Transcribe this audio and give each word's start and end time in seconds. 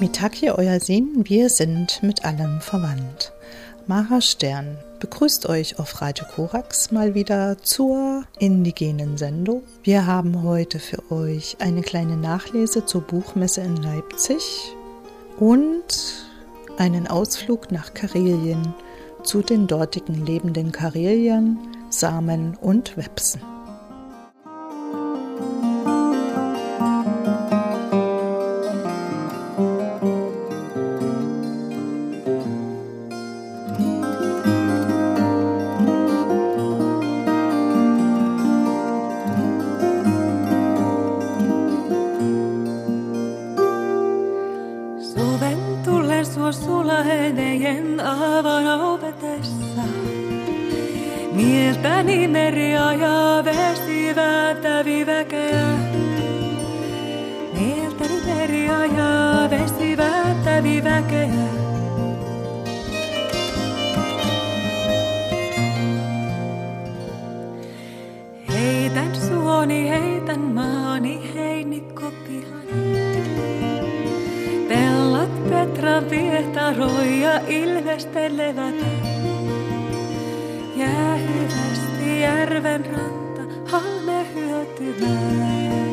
Mitaki, 0.00 0.48
euer 0.50 0.78
Sinn, 0.78 1.24
wir 1.24 1.48
sind 1.48 2.04
mit 2.04 2.24
allem 2.24 2.60
verwandt. 2.60 3.32
Mara 3.88 4.20
Stern 4.20 4.78
begrüßt 5.00 5.48
euch 5.48 5.80
auf 5.80 6.00
Radio 6.00 6.24
Korax 6.24 6.92
mal 6.92 7.16
wieder 7.16 7.56
zur 7.62 8.22
indigenen 8.38 9.18
Sendung. 9.18 9.64
Wir 9.82 10.06
haben 10.06 10.44
heute 10.44 10.78
für 10.78 11.10
euch 11.10 11.56
eine 11.58 11.82
kleine 11.82 12.16
Nachlese 12.16 12.86
zur 12.86 13.00
Buchmesse 13.00 13.62
in 13.62 13.76
Leipzig 13.76 14.72
und 15.40 16.28
einen 16.76 17.08
Ausflug 17.08 17.72
nach 17.72 17.92
Karelien 17.92 18.74
zu 19.24 19.42
den 19.42 19.66
dortigen 19.66 20.24
lebenden 20.24 20.70
Karelien, 20.70 21.58
Samen 21.90 22.56
und 22.60 22.96
Websen. 22.96 23.40
halme 83.70 84.26
hyötymään. 84.34 85.88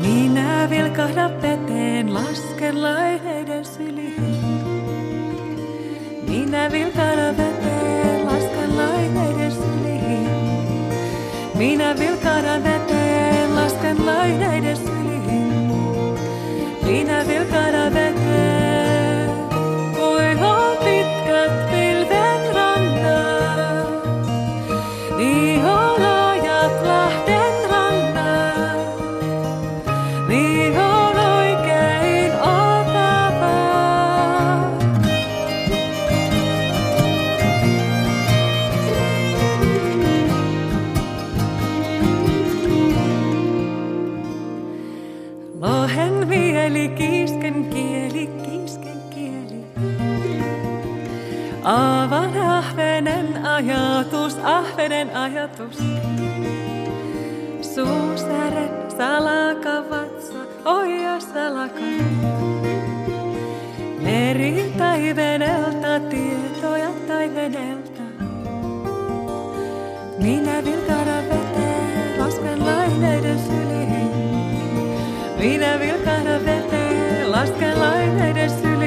Minä 0.00 0.70
vilkahda 0.70 1.30
veteen, 1.42 2.14
lasken 2.14 2.82
laiheiden 2.82 3.64
syliin. 3.64 4.62
Minä 6.28 6.72
vilkahda 6.72 7.36
veteen, 7.36 8.26
lasken 8.26 8.76
laiheiden 8.76 9.52
syliin. 9.52 10.28
Minä 11.54 11.98
vilkahda 11.98 12.64
veteen, 12.64 13.54
lasken 13.54 14.06
laiheiden 14.06 14.76
syliin. 14.76 15.62
Minä 16.86 17.24
vilkahda 17.28 17.94
veteen. 17.94 18.21
Ajatus. 55.14 55.78
Suusäre, 57.74 58.68
salaka 58.98 59.84
vatsa, 59.90 60.42
oja 60.64 61.20
salaka. 61.20 61.80
Meri 64.02 64.72
taivenelta, 64.78 66.00
tietoja 66.10 66.90
taivenelta. 67.08 68.02
Minä 70.18 70.64
vilkara 70.64 71.18
veteen, 71.28 72.18
lasken 72.18 72.66
laineiden 72.66 73.38
syliin. 73.38 74.10
Minä 75.38 75.78
vilkara 75.80 76.44
veteen, 76.44 77.32
lasken 77.32 77.80
laineiden 77.80 78.50
syliin. 78.50 78.81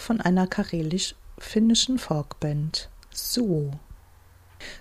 Von 0.00 0.20
einer 0.20 0.46
karelisch-finnischen 0.46 1.98
Folkband. 1.98 2.88
So. 3.12 3.70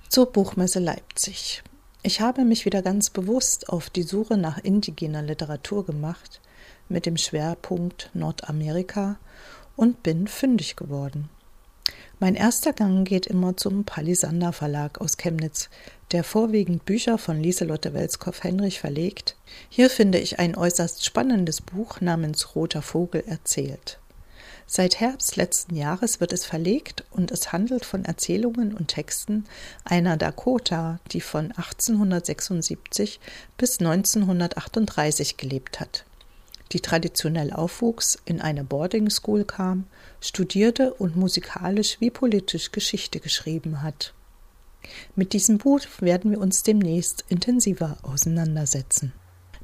Zur 0.08 0.32
Buchmesse 0.32 0.80
Leipzig. 0.80 1.64
Ich 2.02 2.22
habe 2.22 2.46
mich 2.46 2.66
wieder 2.66 2.82
ganz 2.82 3.10
bewusst 3.10 3.70
auf 3.70 3.90
die 3.90 4.04
Suche 4.04 4.38
nach 4.38 4.58
indigener 4.58 5.22
Literatur 5.22 5.86
gemacht, 5.86 6.40
mit 6.88 7.06
dem 7.06 7.18
Schwerpunkt 7.18 8.10
Nordamerika 8.14 9.18
und 9.76 10.02
bin 10.04 10.28
fündig 10.28 10.76
geworden. 10.76 11.30
Mein 12.22 12.36
erster 12.36 12.74
Gang 12.74 13.08
geht 13.08 13.28
immer 13.28 13.56
zum 13.56 13.86
Palisander 13.86 14.52
Verlag 14.52 15.00
aus 15.00 15.18
Chemnitz, 15.18 15.70
der 16.12 16.24
vorwiegend 16.24 16.86
Bücher 16.86 17.18
von 17.18 17.42
Lieselotte 17.42 17.94
Welskow-Henrich 17.94 18.80
verlegt. 18.80 19.36
Hier 19.70 19.90
finde 19.90 20.20
ich 20.20 20.40
ein 20.40 20.56
äußerst 20.56 21.06
spannendes 21.06 21.62
Buch 21.62 22.02
namens 22.02 22.56
Roter 22.56 22.82
Vogel 22.82 23.24
erzählt. 23.26 23.99
Seit 24.72 25.00
Herbst 25.00 25.36
letzten 25.36 25.76
Jahres 25.76 26.20
wird 26.20 26.32
es 26.32 26.46
verlegt 26.46 27.04
und 27.10 27.32
es 27.32 27.52
handelt 27.52 27.86
von 27.86 28.06
Erzählungen 28.06 28.76
und 28.76 28.90
Texten 28.90 29.46
einer 29.84 30.16
Dakota, 30.16 31.00
die 31.12 31.22
von 31.22 31.52
1876 31.54 33.20
bis 33.58 33.80
1938 33.80 35.38
gelebt 35.38 35.80
hat, 35.80 36.06
die 36.72 36.82
traditionell 36.82 37.52
aufwuchs, 37.52 38.20
in 38.26 38.42
eine 38.42 38.64
Boarding 38.64 39.10
School 39.10 39.44
kam, 39.44 39.88
studierte 40.22 40.94
und 40.94 41.16
musikalisch 41.16 42.00
wie 42.00 42.12
politisch 42.12 42.72
Geschichte 42.72 43.20
geschrieben 43.20 43.82
hat. 43.82 44.14
Mit 45.16 45.34
diesem 45.34 45.58
Buch 45.58 45.82
werden 46.00 46.30
wir 46.30 46.40
uns 46.40 46.62
demnächst 46.62 47.26
intensiver 47.28 47.98
auseinandersetzen. 48.04 49.14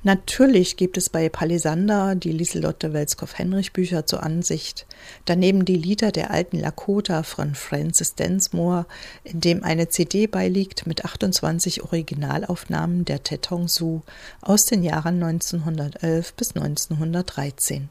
Natürlich 0.05 0.77
gibt 0.77 0.97
es 0.97 1.09
bei 1.09 1.29
Palisander 1.29 2.13
die 2.13 2.31
Lieselotte 2.31 2.93
Welskow-Henrich-Bücher 2.93 4.05
zur 4.05 4.21
Ansicht, 4.21 4.85
daneben 5.25 5.65
die 5.65 5.77
Lieder 5.77 6.11
der 6.11 6.29
alten 6.29 6.59
Lakota 6.59 7.23
von 7.23 7.55
Francis 7.55 8.13
Densmore, 8.13 8.85
in 9.23 9.41
dem 9.41 9.63
eine 9.63 9.89
CD 9.89 10.27
beiliegt 10.27 10.85
mit 10.85 11.05
28 11.05 11.85
Originalaufnahmen 11.85 13.03
der 13.05 13.23
Tetong 13.23 13.67
Su 13.67 14.01
aus 14.41 14.65
den 14.65 14.83
Jahren 14.83 15.23
1911 15.23 16.35
bis 16.35 16.55
1913. 16.55 17.89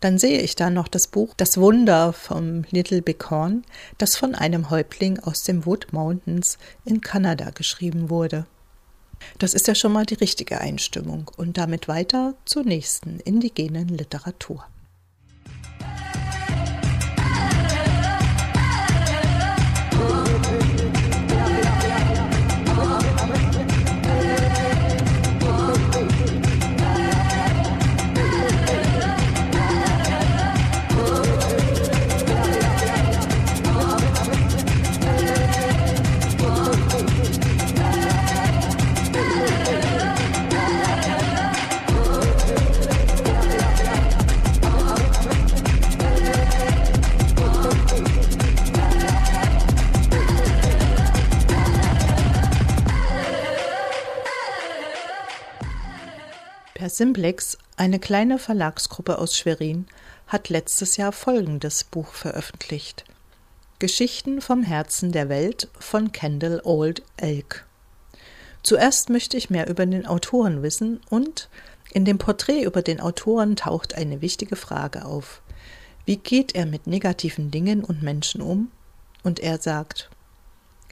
Dann 0.00 0.18
sehe 0.18 0.40
ich 0.40 0.56
da 0.56 0.68
noch 0.68 0.88
das 0.88 1.06
Buch 1.06 1.32
Das 1.36 1.58
Wunder 1.58 2.12
vom 2.12 2.64
Little 2.72 3.02
Bighorn, 3.02 3.62
das 3.98 4.16
von 4.16 4.34
einem 4.34 4.68
Häuptling 4.68 5.20
aus 5.20 5.44
dem 5.44 5.64
Wood 5.64 5.92
Mountains 5.92 6.58
in 6.84 7.00
Kanada 7.00 7.50
geschrieben 7.50 8.10
wurde. 8.10 8.46
Das 9.38 9.54
ist 9.54 9.68
ja 9.68 9.74
schon 9.74 9.92
mal 9.92 10.06
die 10.06 10.14
richtige 10.14 10.60
Einstimmung 10.60 11.30
und 11.36 11.58
damit 11.58 11.88
weiter 11.88 12.34
zur 12.44 12.64
nächsten 12.64 13.20
indigenen 13.20 13.88
Literatur. 13.88 14.64
Simplex, 56.96 57.58
eine 57.76 57.98
kleine 57.98 58.38
Verlagsgruppe 58.38 59.18
aus 59.18 59.36
Schwerin, 59.36 59.86
hat 60.26 60.48
letztes 60.48 60.96
Jahr 60.96 61.12
folgendes 61.12 61.84
Buch 61.84 62.12
veröffentlicht: 62.12 63.04
Geschichten 63.78 64.40
vom 64.40 64.62
Herzen 64.62 65.12
der 65.12 65.28
Welt 65.28 65.68
von 65.78 66.12
Kendall 66.12 66.60
Old 66.64 67.02
Elk. 67.16 67.66
Zuerst 68.62 69.10
möchte 69.10 69.36
ich 69.36 69.50
mehr 69.50 69.68
über 69.68 69.86
den 69.86 70.06
Autoren 70.06 70.62
wissen 70.62 71.00
und 71.10 71.48
in 71.92 72.04
dem 72.04 72.18
Porträt 72.18 72.62
über 72.62 72.82
den 72.82 73.00
Autoren 73.00 73.56
taucht 73.56 73.94
eine 73.94 74.20
wichtige 74.20 74.56
Frage 74.56 75.04
auf. 75.04 75.42
Wie 76.04 76.16
geht 76.16 76.54
er 76.54 76.66
mit 76.66 76.86
negativen 76.86 77.50
Dingen 77.50 77.84
und 77.84 78.02
Menschen 78.02 78.40
um? 78.40 78.70
Und 79.22 79.40
er 79.40 79.58
sagt, 79.58 80.10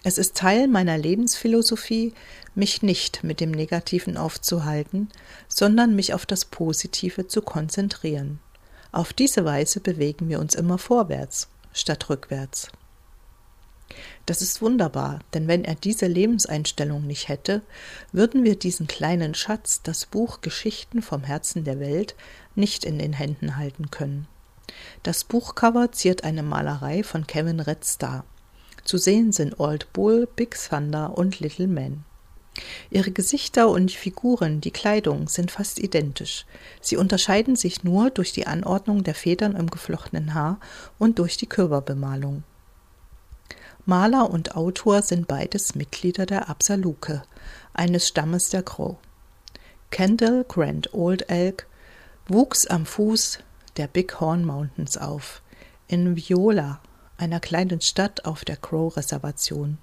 es 0.02 0.16
ist 0.16 0.36
Teil 0.36 0.66
meiner 0.66 0.96
Lebensphilosophie, 0.96 2.14
mich 2.54 2.82
nicht 2.82 3.22
mit 3.22 3.40
dem 3.40 3.50
Negativen 3.50 4.16
aufzuhalten, 4.16 5.08
sondern 5.48 5.94
mich 5.94 6.14
auf 6.14 6.24
das 6.24 6.46
Positive 6.46 7.28
zu 7.28 7.42
konzentrieren. 7.42 8.40
Auf 8.92 9.12
diese 9.12 9.44
Weise 9.44 9.80
bewegen 9.80 10.28
wir 10.28 10.40
uns 10.40 10.54
immer 10.54 10.78
vorwärts 10.78 11.48
statt 11.72 12.08
rückwärts. 12.08 12.68
Das 14.24 14.42
ist 14.42 14.62
wunderbar, 14.62 15.20
denn 15.34 15.48
wenn 15.48 15.64
er 15.64 15.74
diese 15.74 16.06
Lebenseinstellung 16.06 17.06
nicht 17.06 17.28
hätte, 17.28 17.62
würden 18.12 18.44
wir 18.44 18.56
diesen 18.56 18.86
kleinen 18.86 19.34
Schatz, 19.34 19.82
das 19.82 20.06
Buch 20.06 20.40
Geschichten 20.40 21.02
vom 21.02 21.24
Herzen 21.24 21.64
der 21.64 21.80
Welt, 21.80 22.14
nicht 22.54 22.84
in 22.84 22.98
den 22.98 23.12
Händen 23.12 23.56
halten 23.56 23.90
können. 23.90 24.28
Das 25.02 25.24
Buchcover 25.24 25.90
ziert 25.92 26.22
eine 26.22 26.44
Malerei 26.44 27.02
von 27.02 27.26
Kevin 27.26 27.60
Red. 27.60 27.84
Zu 28.84 28.98
sehen 28.98 29.32
sind 29.32 29.60
Old 29.60 29.92
Bull, 29.92 30.28
Big 30.34 30.56
Thunder 30.56 31.16
und 31.16 31.40
Little 31.40 31.68
Man. 31.68 32.04
Ihre 32.90 33.10
Gesichter 33.10 33.68
und 33.68 33.92
Figuren, 33.92 34.60
die 34.60 34.70
Kleidung 34.70 35.28
sind 35.28 35.50
fast 35.50 35.78
identisch. 35.78 36.46
Sie 36.80 36.96
unterscheiden 36.96 37.56
sich 37.56 37.84
nur 37.84 38.10
durch 38.10 38.32
die 38.32 38.46
Anordnung 38.46 39.04
der 39.04 39.14
Federn 39.14 39.54
im 39.54 39.70
geflochtenen 39.70 40.34
Haar 40.34 40.58
und 40.98 41.18
durch 41.18 41.36
die 41.36 41.46
Körperbemalung. 41.46 42.42
Maler 43.86 44.30
und 44.30 44.56
Autor 44.56 45.02
sind 45.02 45.26
beides 45.26 45.74
Mitglieder 45.74 46.26
der 46.26 46.48
Absaluke, 46.48 47.22
eines 47.72 48.08
Stammes 48.08 48.50
der 48.50 48.62
Crow. 48.62 48.96
Kendall 49.90 50.44
Grant 50.46 50.92
Old 50.92 51.30
Elk 51.30 51.66
wuchs 52.28 52.66
am 52.66 52.86
Fuß 52.86 53.38
der 53.76 53.86
Big 53.86 54.20
Horn 54.20 54.44
Mountains 54.44 54.96
auf, 54.96 55.42
in 55.88 56.16
Viola, 56.16 56.80
einer 57.20 57.40
kleinen 57.40 57.80
Stadt 57.80 58.24
auf 58.24 58.44
der 58.44 58.56
Crow-Reservation. 58.56 59.78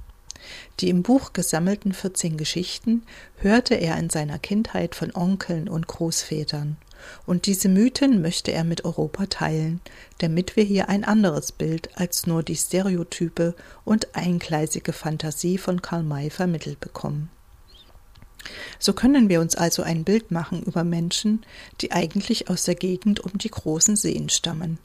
Die 0.80 0.90
im 0.90 1.04
Buch 1.04 1.34
gesammelten 1.34 1.94
14 1.94 2.38
Geschichten 2.38 3.04
hörte 3.38 3.76
er 3.76 3.98
in 3.98 4.10
seiner 4.10 4.40
Kindheit 4.40 4.96
von 4.96 5.16
Onkeln 5.16 5.68
und 5.68 5.88
Großvätern. 5.88 6.78
Und 7.26 7.46
diese 7.46 7.70
Mythen 7.70 8.22
möchte 8.22 8.52
er 8.52 8.64
mit 8.64 8.84
Europa 8.84 9.28
teilen, 9.28 9.82
damit 10.18 10.56
wir 10.56 10.64
hier 10.64 10.90
ein 10.90 11.04
anderes 11.04 11.52
Bild 11.52 11.90
als 11.96 12.26
nur 12.26 12.44
die 12.44 12.56
Stereotype 12.56 13.56
und 13.86 14.16
eingleisige 14.16 14.94
Fantasie 14.94 15.58
von 15.58 15.82
Karl 15.82 16.04
May 16.04 16.30
vermittelt 16.30 16.80
bekommen. 16.80 17.30
So 18.80 18.94
können 18.94 19.30
wir 19.30 19.42
uns 19.42 19.56
also 19.56 19.84
ein 19.84 20.04
Bild 20.04 20.32
machen 20.32 20.64
über 20.64 20.84
Menschen, 20.84 21.46
die 21.82 21.92
eigentlich 21.92 22.50
aus 22.50 22.64
der 22.64 22.76
Gegend 22.76 23.20
um 23.20 23.38
die 23.38 23.52
großen 23.52 23.96
Seen 23.96 24.30
stammen 24.30 24.80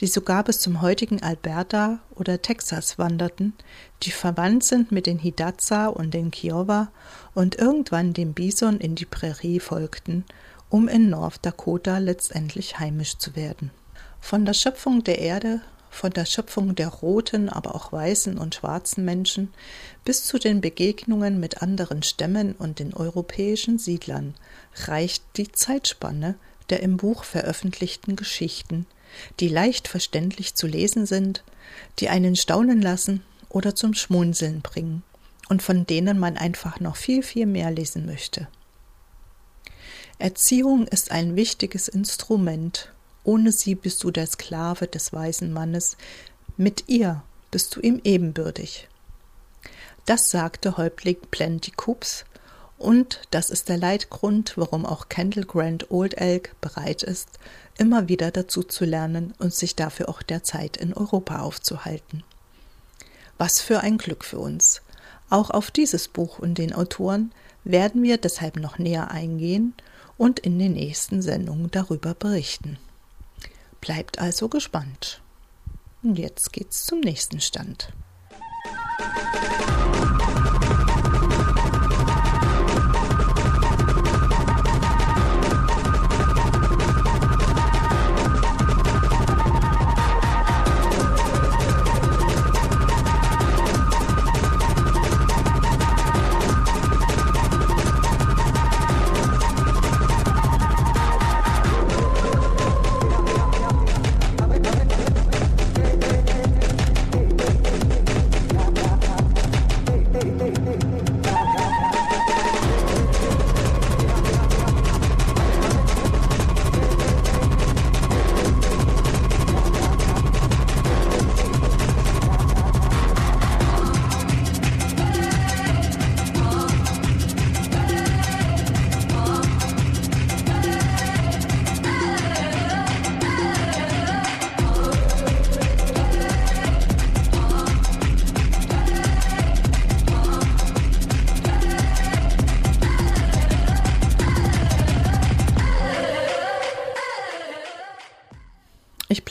die 0.00 0.06
sogar 0.06 0.44
bis 0.44 0.60
zum 0.60 0.82
heutigen 0.82 1.22
Alberta 1.22 2.00
oder 2.14 2.42
Texas 2.42 2.98
wanderten, 2.98 3.54
die 4.02 4.10
verwandt 4.10 4.64
sind 4.64 4.92
mit 4.92 5.06
den 5.06 5.18
Hidatsa 5.18 5.86
und 5.86 6.14
den 6.14 6.30
Kiowa 6.30 6.90
und 7.34 7.58
irgendwann 7.58 8.12
dem 8.12 8.32
Bison 8.32 8.78
in 8.78 8.94
die 8.94 9.04
Prärie 9.04 9.60
folgten, 9.60 10.24
um 10.68 10.88
in 10.88 11.10
North 11.10 11.38
Dakota 11.42 11.98
letztendlich 11.98 12.78
heimisch 12.78 13.18
zu 13.18 13.36
werden. 13.36 13.70
Von 14.20 14.44
der 14.44 14.54
Schöpfung 14.54 15.04
der 15.04 15.18
Erde, 15.18 15.60
von 15.90 16.10
der 16.10 16.24
Schöpfung 16.24 16.74
der 16.74 16.88
roten, 16.88 17.50
aber 17.50 17.74
auch 17.74 17.92
weißen 17.92 18.38
und 18.38 18.54
schwarzen 18.54 19.04
Menschen 19.04 19.52
bis 20.04 20.24
zu 20.24 20.38
den 20.38 20.62
Begegnungen 20.62 21.38
mit 21.38 21.60
anderen 21.60 22.02
Stämmen 22.02 22.52
und 22.52 22.78
den 22.78 22.94
europäischen 22.94 23.78
Siedlern 23.78 24.34
reicht 24.86 25.22
die 25.36 25.52
Zeitspanne 25.52 26.36
der 26.70 26.82
im 26.82 26.96
Buch 26.96 27.24
veröffentlichten 27.24 28.16
Geschichten, 28.16 28.86
die 29.40 29.48
leicht 29.48 29.88
verständlich 29.88 30.54
zu 30.54 30.66
lesen 30.66 31.06
sind, 31.06 31.42
die 31.98 32.08
einen 32.08 32.36
staunen 32.36 32.80
lassen 32.82 33.22
oder 33.48 33.74
zum 33.74 33.94
Schmunzeln 33.94 34.60
bringen 34.60 35.02
und 35.48 35.62
von 35.62 35.86
denen 35.86 36.18
man 36.18 36.36
einfach 36.36 36.80
noch 36.80 36.96
viel, 36.96 37.22
viel 37.22 37.46
mehr 37.46 37.70
lesen 37.70 38.06
möchte. 38.06 38.48
Erziehung 40.18 40.86
ist 40.86 41.10
ein 41.10 41.36
wichtiges 41.36 41.88
Instrument. 41.88 42.92
Ohne 43.24 43.52
sie 43.52 43.74
bist 43.74 44.02
du 44.04 44.10
der 44.10 44.26
Sklave 44.26 44.86
des 44.86 45.12
weisen 45.12 45.52
Mannes, 45.52 45.96
mit 46.56 46.84
ihr 46.88 47.22
bist 47.50 47.74
du 47.74 47.80
ihm 47.80 48.00
ebenbürtig. 48.04 48.88
Das 50.06 50.30
sagte 50.30 50.76
Häuptling 50.76 51.18
Plenty 51.30 51.70
Coops 51.70 52.24
und 52.82 53.20
das 53.30 53.50
ist 53.50 53.68
der 53.68 53.78
Leitgrund, 53.78 54.54
warum 54.56 54.84
auch 54.84 55.08
Kendall 55.08 55.44
Grant 55.44 55.90
Old 55.90 56.14
Elk 56.14 56.54
bereit 56.60 57.02
ist, 57.02 57.38
immer 57.78 58.08
wieder 58.08 58.30
dazu 58.30 58.62
zu 58.62 58.84
lernen 58.84 59.34
und 59.38 59.54
sich 59.54 59.76
dafür 59.76 60.08
auch 60.08 60.22
derzeit 60.22 60.76
in 60.76 60.92
Europa 60.92 61.40
aufzuhalten. 61.40 62.24
Was 63.38 63.60
für 63.60 63.80
ein 63.80 63.98
Glück 63.98 64.24
für 64.24 64.38
uns. 64.38 64.82
Auch 65.30 65.50
auf 65.50 65.70
dieses 65.70 66.08
Buch 66.08 66.38
und 66.38 66.58
den 66.58 66.74
Autoren 66.74 67.32
werden 67.64 68.02
wir 68.02 68.18
deshalb 68.18 68.56
noch 68.56 68.78
näher 68.78 69.10
eingehen 69.10 69.74
und 70.18 70.40
in 70.40 70.58
den 70.58 70.72
nächsten 70.72 71.22
Sendungen 71.22 71.70
darüber 71.70 72.14
berichten. 72.14 72.78
Bleibt 73.80 74.18
also 74.18 74.48
gespannt. 74.48 75.20
Und 76.02 76.18
jetzt 76.18 76.52
geht's 76.52 76.84
zum 76.84 77.00
nächsten 77.00 77.40
Stand. 77.40 77.92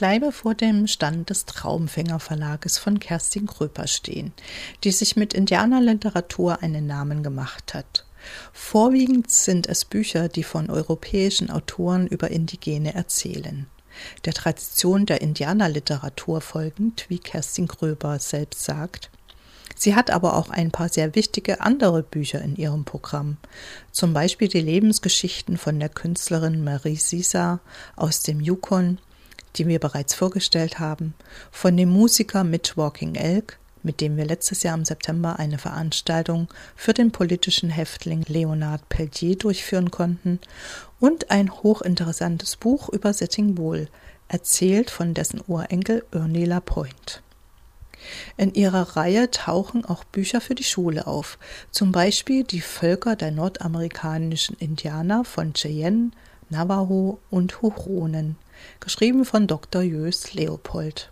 Bleibe 0.01 0.31
vor 0.31 0.55
dem 0.55 0.87
Stand 0.87 1.29
des 1.29 1.45
Traumfänger 1.45 2.19
Verlages 2.19 2.79
von 2.79 2.99
Kerstin 2.99 3.45
Kröper 3.45 3.85
stehen, 3.85 4.33
die 4.83 4.91
sich 4.91 5.15
mit 5.15 5.35
Indianerliteratur 5.35 6.63
einen 6.63 6.87
Namen 6.87 7.21
gemacht 7.21 7.75
hat. 7.75 8.07
Vorwiegend 8.51 9.29
sind 9.29 9.67
es 9.67 9.85
Bücher, 9.85 10.27
die 10.27 10.41
von 10.41 10.71
europäischen 10.71 11.51
Autoren 11.51 12.07
über 12.07 12.31
Indigene 12.31 12.95
erzählen. 12.95 13.67
Der 14.25 14.33
Tradition 14.33 15.05
der 15.05 15.21
Indianerliteratur 15.21 16.41
folgend, 16.41 17.05
wie 17.09 17.19
Kerstin 17.19 17.67
Kröber 17.67 18.17
selbst 18.17 18.63
sagt. 18.63 19.11
Sie 19.75 19.93
hat 19.93 20.09
aber 20.09 20.35
auch 20.35 20.49
ein 20.49 20.71
paar 20.71 20.89
sehr 20.89 21.13
wichtige 21.13 21.61
andere 21.61 22.01
Bücher 22.01 22.41
in 22.41 22.55
ihrem 22.55 22.85
Programm. 22.85 23.37
Zum 23.91 24.15
Beispiel 24.15 24.47
die 24.47 24.61
Lebensgeschichten 24.61 25.57
von 25.57 25.79
der 25.79 25.89
Künstlerin 25.89 26.63
Marie 26.63 26.95
Sisa 26.95 27.59
aus 27.95 28.23
dem 28.23 28.41
Yukon, 28.41 28.97
die 29.55 29.67
wir 29.67 29.79
bereits 29.79 30.13
vorgestellt 30.13 30.79
haben, 30.79 31.13
von 31.51 31.75
dem 31.75 31.89
Musiker 31.89 32.43
Mitch 32.43 32.77
Walking 32.77 33.15
Elk, 33.15 33.59
mit 33.83 34.01
dem 34.01 34.17
wir 34.17 34.25
letztes 34.25 34.63
Jahr 34.63 34.77
im 34.77 34.85
September 34.85 35.39
eine 35.39 35.57
Veranstaltung 35.57 36.47
für 36.75 36.93
den 36.93 37.11
politischen 37.11 37.69
Häftling 37.69 38.23
Leonard 38.27 38.87
Peltier 38.89 39.37
durchführen 39.37 39.91
konnten, 39.91 40.39
und 40.99 41.31
ein 41.31 41.51
hochinteressantes 41.51 42.57
Buch 42.57 42.89
über 42.89 43.13
Sitting 43.13 43.55
Bull, 43.55 43.87
erzählt 44.27 44.91
von 44.91 45.13
dessen 45.13 45.41
Urenkel 45.47 46.05
Ernie 46.11 46.45
Lapointe. 46.45 47.21
In 48.37 48.53
ihrer 48.53 48.95
Reihe 48.95 49.29
tauchen 49.29 49.85
auch 49.85 50.03
Bücher 50.03 50.41
für 50.41 50.55
die 50.55 50.63
Schule 50.63 51.07
auf, 51.07 51.37
zum 51.69 51.91
Beispiel 51.91 52.43
Die 52.43 52.61
Völker 52.61 53.15
der 53.15 53.31
nordamerikanischen 53.31 54.57
Indianer 54.57 55.23
von 55.23 55.53
Cheyenne, 55.53 56.11
Navajo 56.49 57.19
und 57.29 57.61
Huronen, 57.61 58.37
geschrieben 58.79 59.25
von 59.25 59.47
Dr. 59.47 59.81
Jös 59.81 60.33
Leopold. 60.33 61.11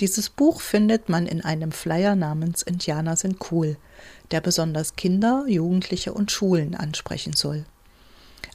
Dieses 0.00 0.28
Buch 0.28 0.60
findet 0.60 1.08
man 1.08 1.26
in 1.26 1.42
einem 1.42 1.70
Flyer 1.70 2.16
namens 2.16 2.62
Indianer 2.62 3.16
sind 3.16 3.38
cool, 3.52 3.76
der 4.32 4.40
besonders 4.40 4.96
Kinder, 4.96 5.44
Jugendliche 5.46 6.12
und 6.12 6.32
Schulen 6.32 6.74
ansprechen 6.74 7.34
soll. 7.34 7.64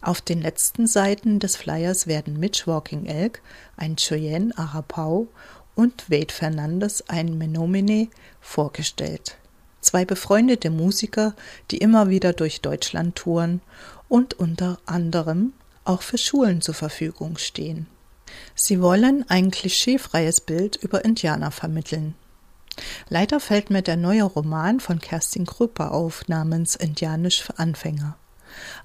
Auf 0.01 0.21
den 0.21 0.41
letzten 0.41 0.87
Seiten 0.87 1.39
des 1.39 1.55
Flyers 1.55 2.07
werden 2.07 2.39
Mitch 2.39 2.67
Walking 2.67 3.05
Elk, 3.05 3.41
ein 3.77 3.95
Cheyenne 3.95 4.57
Arapau 4.57 5.27
und 5.75 6.09
Wade 6.09 6.33
Fernandes, 6.33 7.07
ein 7.07 7.37
Menomine, 7.37 8.09
vorgestellt. 8.41 9.37
Zwei 9.81 10.03
befreundete 10.03 10.69
Musiker, 10.69 11.35
die 11.71 11.77
immer 11.77 12.09
wieder 12.09 12.33
durch 12.33 12.59
Deutschland 12.61 13.15
touren 13.15 13.61
und 14.09 14.33
unter 14.33 14.79
anderem 14.85 15.53
auch 15.85 16.01
für 16.01 16.17
Schulen 16.17 16.61
zur 16.61 16.75
Verfügung 16.75 17.37
stehen. 17.37 17.87
Sie 18.55 18.81
wollen 18.81 19.25
ein 19.29 19.51
klischeefreies 19.51 20.41
Bild 20.41 20.75
über 20.75 21.05
Indianer 21.05 21.51
vermitteln. 21.51 22.15
Leider 23.09 23.39
fällt 23.39 23.69
mir 23.69 23.81
der 23.81 23.97
neue 23.97 24.23
Roman 24.23 24.79
von 24.79 24.99
Kerstin 24.99 25.45
Krüpper 25.45 25.91
auf, 25.91 26.27
namens 26.27 26.75
Indianisch 26.75 27.43
für 27.43 27.59
Anfänger. 27.59 28.17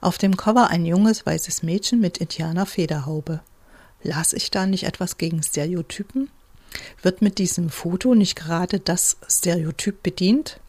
Auf 0.01 0.19
dem 0.19 0.37
Cover 0.37 0.69
ein 0.69 0.85
junges 0.85 1.25
weißes 1.27 1.63
Mädchen 1.63 2.01
mit 2.01 2.19
Indianer-Federhaube. 2.19 3.41
Las 4.03 4.33
ich 4.33 4.51
da 4.51 4.67
nicht 4.67 4.85
etwas 4.85 5.17
gegen 5.17 5.43
Stereotypen? 5.43 6.31
Wird 7.03 7.23
mit 7.23 7.39
diesem 7.39 7.71
Foto 7.71 8.15
nicht 8.15 8.37
gerade 8.37 8.81
das 8.81 9.17
Stereotyp 9.29 10.03
bedient? 10.03 10.61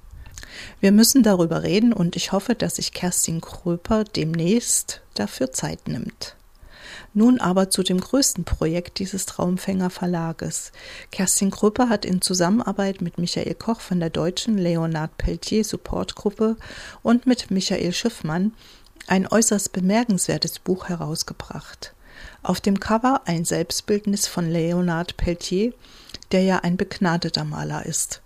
Wir 0.79 0.91
müssen 0.91 1.23
darüber 1.23 1.63
reden 1.63 1.91
und 1.91 2.15
ich 2.15 2.31
hoffe, 2.31 2.55
dass 2.55 2.75
sich 2.75 2.93
Kerstin 2.93 3.41
Kröper 3.41 4.03
demnächst 4.03 5.01
dafür 5.15 5.51
Zeit 5.51 5.87
nimmt. 5.87 6.35
Nun 7.17 7.39
aber 7.39 7.69
zu 7.69 7.81
dem 7.81 8.01
größten 8.01 8.43
Projekt 8.43 8.99
dieses 8.99 9.25
Traumfänger 9.25 9.89
Verlages. 9.89 10.73
Kerstin 11.11 11.49
Kröper 11.49 11.87
hat 11.87 12.03
in 12.03 12.21
Zusammenarbeit 12.21 13.01
mit 13.01 13.17
Michael 13.17 13.55
Koch 13.55 13.79
von 13.79 14.01
der 14.01 14.09
deutschen 14.09 14.57
Leonard 14.57 15.17
Pelletier 15.17 15.63
Supportgruppe 15.63 16.57
und 17.03 17.25
mit 17.25 17.51
Michael 17.51 17.93
Schiffmann 17.93 18.53
ein 19.07 19.27
äußerst 19.27 19.71
bemerkenswertes 19.71 20.59
Buch 20.59 20.89
herausgebracht. 20.89 21.93
Auf 22.43 22.59
dem 22.59 22.81
Cover 22.81 23.21
ein 23.23 23.45
Selbstbildnis 23.45 24.27
von 24.27 24.49
Leonard 24.49 25.15
Pelletier, 25.15 25.71
der 26.33 26.43
ja 26.43 26.57
ein 26.59 26.75
begnadeter 26.75 27.45
Maler 27.45 27.85
ist. 27.85 28.21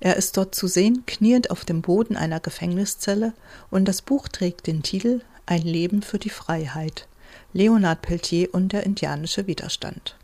Er 0.00 0.16
ist 0.16 0.38
dort 0.38 0.54
zu 0.54 0.66
sehen, 0.66 1.04
kniend 1.04 1.50
auf 1.50 1.66
dem 1.66 1.82
Boden 1.82 2.16
einer 2.16 2.40
Gefängniszelle, 2.40 3.34
und 3.70 3.84
das 3.84 4.00
Buch 4.00 4.28
trägt 4.28 4.66
den 4.66 4.82
Titel 4.82 5.20
Ein 5.44 5.62
Leben 5.62 6.00
für 6.00 6.18
die 6.18 6.30
Freiheit. 6.30 7.06
Leonard 7.52 8.02
Peltier 8.02 8.52
und 8.52 8.72
der 8.72 8.84
indianische 8.84 9.46
Widerstand. 9.46 10.16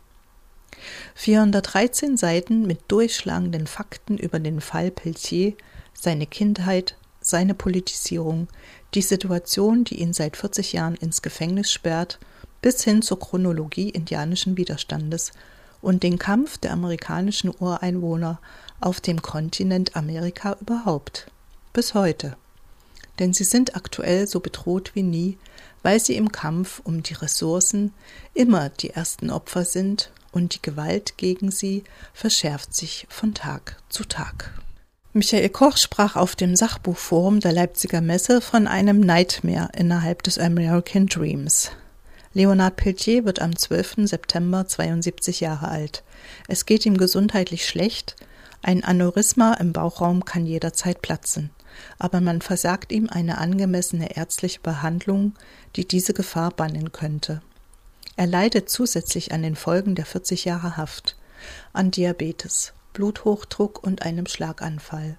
413 1.15 2.17
Seiten 2.17 2.65
mit 2.65 2.79
durchschlagenden 2.87 3.67
Fakten 3.67 4.17
über 4.17 4.39
den 4.39 4.61
Fall 4.61 4.91
Peltier, 4.91 5.53
seine 5.93 6.27
Kindheit, 6.27 6.95
seine 7.19 7.53
Politisierung, 7.53 8.47
die 8.93 9.01
Situation, 9.01 9.83
die 9.83 9.99
ihn 9.99 10.13
seit 10.13 10.37
40 10.37 10.73
Jahren 10.73 10.95
ins 10.95 11.21
Gefängnis 11.21 11.71
sperrt, 11.71 12.19
bis 12.61 12.83
hin 12.83 13.01
zur 13.01 13.19
Chronologie 13.19 13.89
indianischen 13.89 14.55
Widerstandes 14.55 15.31
und 15.81 16.03
den 16.03 16.17
Kampf 16.17 16.57
der 16.57 16.71
amerikanischen 16.71 17.53
Ureinwohner 17.59 18.39
auf 18.79 19.01
dem 19.01 19.21
Kontinent 19.21 19.95
Amerika 19.95 20.57
überhaupt. 20.61 21.29
Bis 21.73 21.93
heute. 21.93 22.37
Denn 23.19 23.33
sie 23.33 23.43
sind 23.43 23.75
aktuell 23.75 24.27
so 24.27 24.39
bedroht 24.39 24.91
wie 24.93 25.03
nie 25.03 25.37
weil 25.87 26.01
sie 26.01 26.17
im 26.17 26.33
Kampf 26.33 26.81
um 26.83 27.01
die 27.01 27.13
Ressourcen 27.13 27.93
immer 28.33 28.67
die 28.67 28.89
ersten 28.89 29.29
Opfer 29.29 29.63
sind 29.63 30.11
und 30.33 30.53
die 30.53 30.61
Gewalt 30.61 31.15
gegen 31.15 31.49
sie 31.49 31.85
verschärft 32.13 32.73
sich 32.73 33.07
von 33.09 33.33
Tag 33.33 33.77
zu 33.87 34.03
Tag. 34.03 34.51
Michael 35.13 35.47
Koch 35.47 35.77
sprach 35.77 36.17
auf 36.17 36.35
dem 36.35 36.57
Sachbuchforum 36.57 37.39
der 37.39 37.53
Leipziger 37.53 38.01
Messe 38.01 38.41
von 38.41 38.67
einem 38.67 38.99
Nightmare 38.99 39.69
innerhalb 39.77 40.23
des 40.23 40.37
American 40.37 41.05
Dreams. 41.05 41.71
Leonard 42.33 42.75
Peltier 42.75 43.23
wird 43.23 43.41
am 43.41 43.55
12. 43.55 44.09
September 44.09 44.67
72 44.67 45.39
Jahre 45.39 45.69
alt. 45.69 46.03
Es 46.49 46.65
geht 46.65 46.85
ihm 46.85 46.97
gesundheitlich 46.97 47.65
schlecht. 47.65 48.17
Ein 48.61 48.83
Aneurysma 48.83 49.53
im 49.53 49.71
Bauchraum 49.71 50.25
kann 50.25 50.45
jederzeit 50.45 51.01
platzen 51.01 51.51
aber 51.99 52.21
man 52.21 52.41
versagt 52.41 52.91
ihm 52.91 53.09
eine 53.09 53.37
angemessene 53.37 54.15
ärztliche 54.15 54.59
Behandlung, 54.61 55.33
die 55.75 55.87
diese 55.87 56.13
Gefahr 56.13 56.51
bannen 56.51 56.91
könnte. 56.91 57.41
Er 58.15 58.27
leidet 58.27 58.69
zusätzlich 58.69 59.31
an 59.31 59.43
den 59.43 59.55
Folgen 59.55 59.95
der 59.95 60.05
40 60.05 60.45
Jahre 60.45 60.77
Haft, 60.77 61.15
an 61.73 61.91
Diabetes, 61.91 62.73
Bluthochdruck 62.93 63.83
und 63.83 64.01
einem 64.01 64.25
Schlaganfall. 64.25 65.17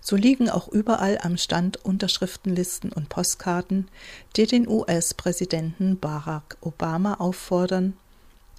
So 0.00 0.16
liegen 0.16 0.48
auch 0.48 0.68
überall 0.68 1.18
am 1.22 1.36
Stand 1.36 1.84
Unterschriftenlisten 1.84 2.92
und 2.92 3.08
Postkarten, 3.08 3.88
die 4.36 4.46
den 4.46 4.68
US-Präsidenten 4.68 5.98
Barack 5.98 6.56
Obama 6.60 7.14
auffordern, 7.14 7.96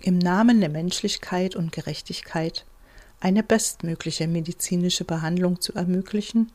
im 0.02 0.18
Namen 0.18 0.60
der 0.60 0.70
Menschlichkeit 0.70 1.56
und 1.56 1.72
Gerechtigkeit 1.72 2.66
eine 3.20 3.44
bestmögliche 3.44 4.28
medizinische 4.28 5.06
Behandlung 5.06 5.62
zu 5.62 5.74
ermöglichen 5.74 6.52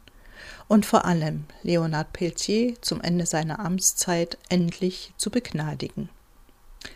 und 0.68 0.86
vor 0.86 1.04
allem 1.04 1.44
Leonard 1.62 2.12
Peltier 2.12 2.74
zum 2.80 3.00
Ende 3.00 3.26
seiner 3.26 3.58
Amtszeit 3.60 4.38
endlich 4.48 5.12
zu 5.16 5.30
begnadigen. 5.30 6.08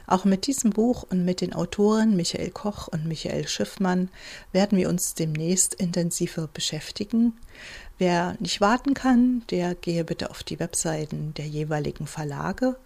Auch 0.07 0.25
mit 0.25 0.47
diesem 0.47 0.71
Buch 0.71 1.05
und 1.09 1.25
mit 1.25 1.41
den 1.41 1.53
Autoren 1.53 2.17
Michael 2.17 2.51
Koch 2.51 2.89
und 2.89 3.07
Michael 3.07 3.47
Schiffmann 3.49 4.09
werden 4.53 4.79
wir 4.79 4.89
uns 4.89 5.15
demnächst 5.15 5.75
intensiver 5.75 6.49
beschäftigen. 6.49 7.39
Wer 7.99 8.37
nicht 8.41 8.61
warten 8.61 8.95
kann, 8.95 9.43
der 9.51 9.75
gehe 9.75 10.05
bitte 10.05 10.31
auf 10.31 10.43
die 10.43 10.59
Webseiten 10.59 11.35
der 11.35 11.47
jeweiligen 11.47 12.07
Verlage 12.07 12.77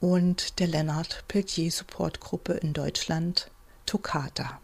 und 0.00 0.58
der 0.58 0.68
Lennart 0.68 1.24
Peltier 1.28 1.70
Supportgruppe 1.70 2.54
in 2.54 2.72
Deutschland, 2.72 3.50
Toccata. 3.86 4.60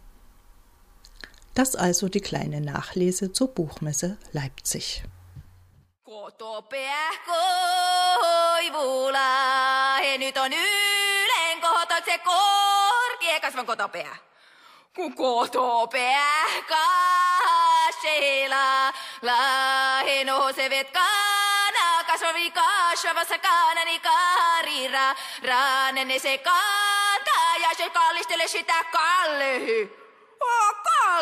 Das 1.55 1.77
also 1.77 2.09
die 2.09 2.23
kleine 2.23 2.63
Nachlese 2.63 3.33
zur 3.33 3.49
Buchmesse 3.49 4.17
Leipzig. 4.33 5.03
Kun 14.95 15.15
kotopää 15.15 16.47
kasheilla, 16.69 18.93
lahe 19.23 20.25
nousevet 20.25 20.91
kana, 20.91 22.05
kasvavi 22.07 22.51
kasvavassa 22.51 23.39
kanani 23.39 23.99
karira, 23.99 25.15
raanenne 25.45 26.19
se 26.19 26.39
kantaa 26.39 27.57
ja 27.63 27.75
se 27.77 27.91
kallistele 27.91 28.49
sitä 28.49 28.85
kallehy. 28.85 30.03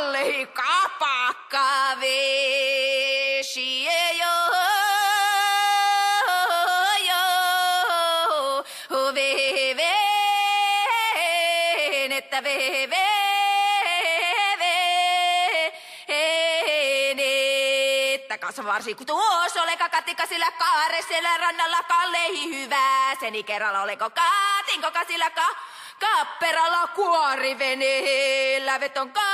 kalli 0.00 0.46
kapakka 0.46 1.96
vesi, 2.00 3.84
joo. 3.84 4.50
että 18.50 18.64
varsin, 18.64 18.96
kun 18.96 19.06
tuossa 19.06 19.62
ole 19.62 19.76
kakatikka 19.76 20.26
sillä 20.26 20.50
kaare 20.50 21.02
siellä 21.02 21.36
rannalla 21.36 21.82
kalleihin 21.82 22.60
hyvää. 22.60 23.14
Seni 23.20 23.42
kerralla 23.42 23.82
oleko 23.82 24.10
kaatinko 24.10 24.90
kasilla 24.90 25.30
ka, 25.30 25.46
kapperalla 26.00 26.88
kuoriveneellä 26.88 28.80
veton 28.80 29.12
ka 29.12 29.29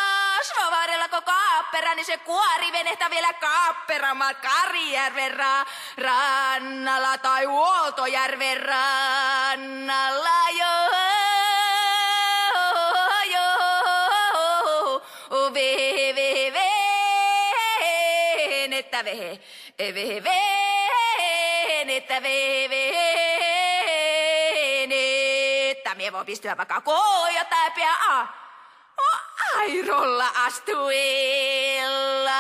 alkoi 1.06 1.22
kaappera, 1.22 1.94
niin 1.94 2.06
se 2.06 2.18
kuori 2.18 2.72
venehtä 2.72 3.10
vielä 3.10 3.32
kaapperamaan 3.32 4.36
Karijärven 4.36 5.32
ra- 5.32 5.66
rannalla 5.98 7.18
tai 7.18 7.44
Huoltojärven 7.44 8.62
rannalla. 8.62 10.50
Jo, 10.50 10.66
jo, 13.32 13.40
venettä 18.62 19.04
vehe, 19.04 19.40
vehe, 19.94 20.22
venettä 21.68 22.22
vehe, 22.22 22.70
vehe. 22.70 23.26
Mie 25.96 26.12
voi 26.12 26.24
pistyä 26.24 26.56
vaikka 26.56 26.80
koja 26.80 27.44
tai 27.44 27.70
pian. 27.70 27.96
Ah. 28.08 28.45
Kairolla 29.56 30.28
astuu 30.46 30.90
illajuu. 30.90 32.36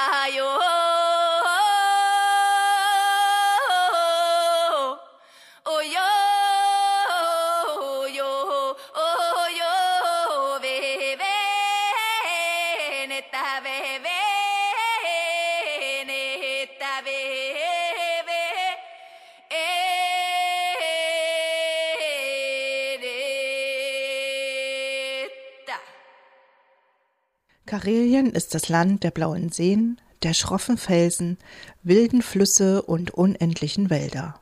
Karelien 27.66 28.30
ist 28.30 28.54
das 28.54 28.68
Land 28.68 29.02
der 29.02 29.10
blauen 29.10 29.50
Seen, 29.50 30.00
der 30.22 30.34
schroffen 30.34 30.78
Felsen, 30.78 31.36
wilden 31.82 32.22
Flüsse 32.22 32.82
und 32.82 33.10
unendlichen 33.10 33.90
Wälder. 33.90 34.40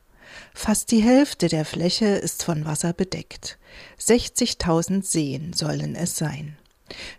Fast 0.53 0.91
die 0.91 1.01
Hälfte 1.01 1.47
der 1.47 1.65
Fläche 1.65 2.05
ist 2.05 2.43
von 2.43 2.65
Wasser 2.65 2.93
bedeckt. 2.93 3.57
60.000 3.99 5.03
Seen 5.03 5.53
sollen 5.53 5.95
es 5.95 6.15
sein. 6.15 6.55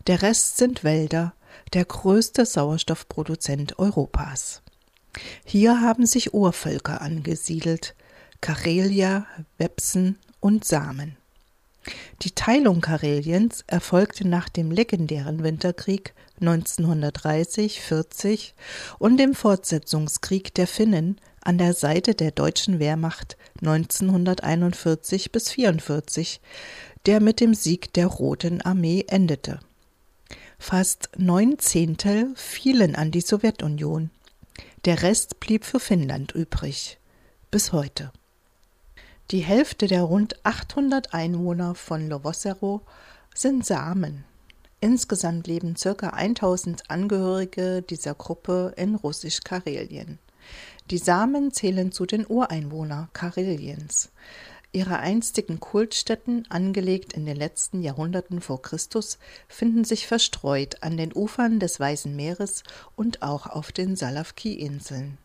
Der 0.06 0.22
Rest 0.22 0.58
sind 0.58 0.84
Wälder, 0.84 1.34
der 1.72 1.84
größte 1.84 2.46
Sauerstoffproduzent 2.46 3.78
Europas. 3.80 4.62
Hier 5.44 5.80
haben 5.80 6.06
sich 6.06 6.34
Urvölker 6.34 7.00
angesiedelt, 7.00 7.96
Karelia, 8.40 9.26
Wepsen 9.58 10.18
und 10.38 10.64
Samen. 10.64 11.16
Die 12.22 12.32
Teilung 12.32 12.80
Kareliens 12.80 13.62
erfolgte 13.66 14.26
nach 14.26 14.48
dem 14.48 14.70
legendären 14.70 15.42
Winterkrieg 15.42 16.14
1930-40 16.40 18.52
und 18.98 19.18
dem 19.18 19.34
Fortsetzungskrieg 19.34 20.54
der 20.54 20.66
Finnen 20.66 21.20
an 21.42 21.58
der 21.58 21.74
Seite 21.74 22.14
der 22.14 22.30
deutschen 22.32 22.78
Wehrmacht 22.78 23.36
1941 23.60 25.30
bis 25.30 25.52
44, 25.52 26.40
der 27.06 27.20
mit 27.20 27.40
dem 27.40 27.54
Sieg 27.54 27.92
der 27.94 28.06
Roten 28.06 28.60
Armee 28.62 29.04
endete. 29.08 29.60
Fast 30.58 31.10
neun 31.16 31.58
Zehntel 31.58 32.32
fielen 32.34 32.96
an 32.96 33.10
die 33.10 33.20
Sowjetunion. 33.20 34.10
Der 34.84 35.02
Rest 35.02 35.40
blieb 35.40 35.64
für 35.64 35.80
Finnland 35.80 36.32
übrig. 36.32 36.98
Bis 37.50 37.72
heute. 37.72 38.12
Die 39.32 39.40
Hälfte 39.40 39.88
der 39.88 40.02
rund 40.02 40.36
800 40.44 41.12
Einwohner 41.12 41.74
von 41.74 42.08
Lovosero 42.08 42.82
sind 43.34 43.66
Samen. 43.66 44.22
Insgesamt 44.80 45.48
leben 45.48 45.74
ca. 45.74 46.10
1000 46.10 46.88
Angehörige 46.88 47.82
dieser 47.82 48.14
Gruppe 48.14 48.72
in 48.76 48.94
Russisch-Karelien. 48.94 50.20
Die 50.90 50.98
Samen 50.98 51.50
zählen 51.50 51.90
zu 51.90 52.06
den 52.06 52.24
Ureinwohnern 52.24 53.08
Kareliens. 53.14 54.10
Ihre 54.70 54.98
einstigen 54.98 55.58
Kultstätten, 55.58 56.48
angelegt 56.48 57.12
in 57.12 57.26
den 57.26 57.36
letzten 57.36 57.82
Jahrhunderten 57.82 58.40
vor 58.40 58.62
Christus, 58.62 59.18
finden 59.48 59.82
sich 59.82 60.06
verstreut 60.06 60.84
an 60.84 60.96
den 60.96 61.12
Ufern 61.12 61.58
des 61.58 61.80
Weißen 61.80 62.14
Meeres 62.14 62.62
und 62.94 63.22
auch 63.22 63.48
auf 63.48 63.72
den 63.72 63.96
Salafki-Inseln. 63.96 65.18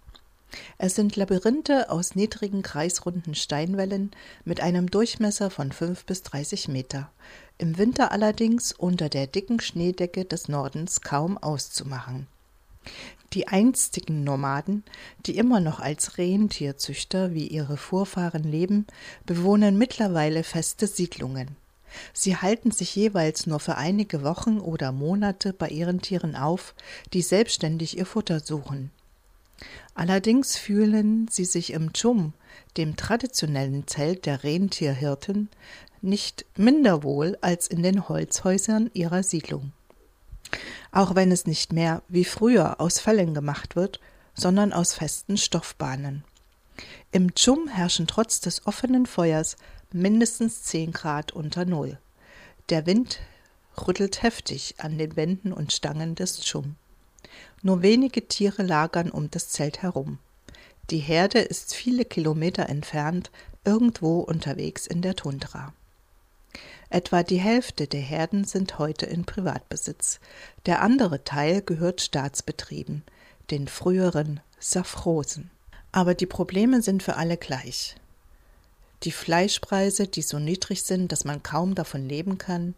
Es 0.78 0.96
sind 0.96 1.16
Labyrinthe 1.16 1.90
aus 1.90 2.16
niedrigen 2.16 2.62
kreisrunden 2.62 3.36
Steinwellen 3.36 4.12
mit 4.44 4.62
einem 4.62 4.90
Durchmesser 4.90 5.50
von 5.50 5.72
5 5.72 6.06
bis 6.06 6.24
30 6.24 6.68
Meter, 6.68 7.12
im 7.58 7.78
Winter 7.78 8.12
allerdings 8.12 8.74
unter 8.74 9.10
der 9.10 9.28
dicken 9.28 9.60
Schneedecke 9.60 10.26
des 10.26 10.48
Nordens 10.50 11.02
kaum 11.02 11.38
auszumachen. 11.38 12.28
Die 13.34 13.48
einstigen 13.48 14.24
Nomaden, 14.26 14.84
die 15.26 15.38
immer 15.38 15.62
noch 15.62 15.80
als 15.80 16.18
Rentierzüchter 16.18 17.34
wie 17.34 17.48
ihre 17.48 17.78
Vorfahren 17.78 18.44
leben, 18.44 18.88
bewohnen 19.26 19.78
mittlerweile 19.78 20.44
feste 20.44 20.86
Siedlungen. 20.86 21.56
Sie 22.14 22.36
halten 22.36 22.72
sich 22.72 22.96
jeweils 22.96 23.48
nur 23.48 23.60
für 23.60 23.78
einige 23.78 24.24
Wochen 24.24 24.60
oder 24.60 24.92
Monate 24.92 25.54
bei 25.54 25.70
ihren 25.70 26.02
Tieren 26.02 26.36
auf, 26.36 26.74
die 27.14 27.22
selbstständig 27.22 27.98
ihr 27.98 28.06
Futter 28.06 28.40
suchen. 28.40 28.92
Allerdings 29.94 30.58
fühlen 30.58 31.28
sie 31.30 31.46
sich 31.46 31.74
im 31.74 31.94
Tschum, 31.94 32.34
dem 32.78 32.96
traditionellen 32.96 33.88
Zelt 33.88 34.26
der 34.26 34.44
Rentierhirten, 34.44 35.50
nicht 36.02 36.46
minder 36.56 37.04
wohl 37.04 37.38
als 37.42 37.68
in 37.68 37.84
den 37.84 38.08
Holzhäusern 38.10 38.90
ihrer 38.94 39.24
Siedlung. 39.24 39.72
Auch 40.92 41.16
wenn 41.16 41.32
es 41.32 41.46
nicht 41.46 41.74
mehr 41.74 42.02
wie 42.08 42.26
früher 42.26 42.82
aus 42.82 43.00
Fellen 43.00 43.34
gemacht 43.34 43.76
wird, 43.76 44.00
sondern 44.34 44.74
aus 44.74 44.94
festen 44.94 45.38
Stoffbahnen. 45.38 46.24
Im 47.12 47.36
Tschum 47.36 47.68
herrschen 47.68 48.08
trotz 48.08 48.40
des 48.40 48.66
offenen 48.66 49.06
Feuers 49.06 49.58
mindestens 49.92 50.64
10 50.64 50.92
Grad 50.94 51.32
unter 51.32 51.66
Null. 51.66 52.00
Der 52.70 52.86
Wind 52.86 53.20
rüttelt 53.88 54.24
heftig 54.24 54.76
an 54.80 54.98
den 54.98 55.16
Wänden 55.16 55.54
und 55.54 55.74
Stangen 55.74 56.16
des 56.16 56.40
Tschum. 56.42 56.76
Nur 57.62 57.82
wenige 57.82 58.28
Tiere 58.28 58.64
lagern 58.64 59.12
um 59.12 59.30
das 59.30 59.50
Zelt 59.50 59.82
herum. 59.82 60.18
Die 60.90 60.98
Herde 60.98 61.40
ist 61.40 61.76
viele 61.76 62.06
Kilometer 62.06 62.68
entfernt, 62.68 63.32
irgendwo 63.64 64.20
unterwegs 64.20 64.88
in 64.88 65.02
der 65.02 65.16
Tundra. 65.16 65.74
Etwa 66.90 67.24
die 67.24 67.38
Hälfte 67.38 67.88
der 67.88 68.02
Herden 68.02 68.44
sind 68.44 68.78
heute 68.78 69.06
in 69.06 69.24
Privatbesitz. 69.24 70.20
Der 70.66 70.82
andere 70.82 71.24
Teil 71.24 71.62
gehört 71.62 72.02
Staatsbetrieben, 72.02 73.04
den 73.50 73.68
früheren 73.68 74.42
Safrosen. 74.60 75.52
Aber 75.94 76.16
die 76.16 76.26
Probleme 76.26 76.82
sind 76.82 77.04
für 77.04 77.16
alle 77.16 77.38
gleich. 77.38 77.96
Die 79.04 79.12
Fleischpreise, 79.12 80.08
die 80.08 80.22
so 80.22 80.40
niedrig 80.40 80.84
sind, 80.84 81.12
dass 81.12 81.24
man 81.24 81.44
kaum 81.44 81.76
davon 81.76 82.08
leben 82.08 82.38
kann, 82.38 82.76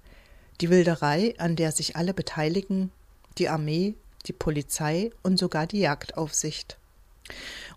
die 0.62 0.70
Wilderei, 0.70 1.34
an 1.40 1.56
der 1.56 1.72
sich 1.72 1.96
alle 1.96 2.14
beteiligen, 2.14 2.92
die 3.38 3.50
Armee, 3.50 3.96
die 4.26 4.34
Polizei 4.34 5.12
und 5.22 5.38
sogar 5.38 5.68
die 5.68 5.80
Jagdaufsicht. 5.80 6.78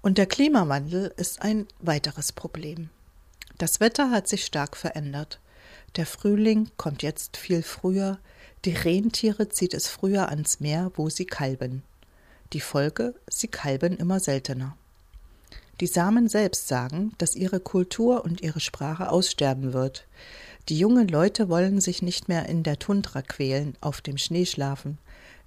Und 0.03 0.19
der 0.19 0.27
Klimawandel 0.27 1.13
ist 1.17 1.43
ein 1.43 1.67
weiteres 1.81 2.33
Problem. 2.33 2.91
Das 3.59 3.81
Wetter 3.81 4.11
hat 4.11 4.29
sich 4.29 4.45
stark 4.45 4.77
verändert. 4.77 5.41
Der 5.97 6.07
Frühling 6.07 6.71
kommt 6.77 7.03
jetzt 7.03 7.37
viel 7.37 7.63
früher, 7.63 8.19
die 8.65 8.75
Rentiere 8.75 9.49
zieht 9.49 9.75
es 9.75 9.87
früher 9.87 10.29
ans 10.29 10.61
Meer, 10.61 10.91
wo 10.95 11.09
sie 11.09 11.25
kalben. 11.25 11.83
Die 12.53 12.61
Folge, 12.61 13.15
sie 13.29 13.49
kalben 13.49 13.97
immer 13.97 14.21
seltener. 14.21 14.77
Die 15.81 15.87
Samen 15.87 16.29
selbst 16.29 16.69
sagen, 16.69 17.13
dass 17.19 17.37
ihre 17.37 17.61
Kultur 17.61 18.25
und 18.25 18.41
ihre 18.41 18.61
Sprache 18.61 19.11
aussterben 19.11 19.73
wird. 19.73 20.07
Die 20.69 20.79
jungen 20.79 21.07
Leute 21.07 21.49
wollen 21.49 21.81
sich 21.81 22.03
nicht 22.03 22.29
mehr 22.29 22.49
in 22.49 22.63
der 22.63 22.79
Tundra 22.79 23.23
quälen, 23.23 23.77
auf 23.81 24.01
dem 24.01 24.19
Schnee 24.19 24.47
schlafen, 24.47 24.99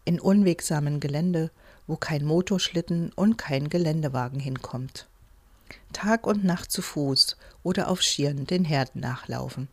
in 0.06 0.20
unwegsamen 0.20 1.00
Gelände, 1.00 1.52
wo 1.88 1.96
kein 1.96 2.24
Motorschlitten 2.24 3.12
und 3.16 3.38
kein 3.38 3.70
Geländewagen 3.70 4.40
hinkommt. 4.40 5.08
Tag 5.94 6.28
und 6.28 6.44
Nacht 6.44 6.72
zu 6.72 6.82
Fuß 6.82 7.38
oder 7.64 7.90
auf 7.90 8.02
Schieren 8.02 8.46
den 8.46 8.66
Herden 8.66 9.02
nachlaufen. 9.02 9.68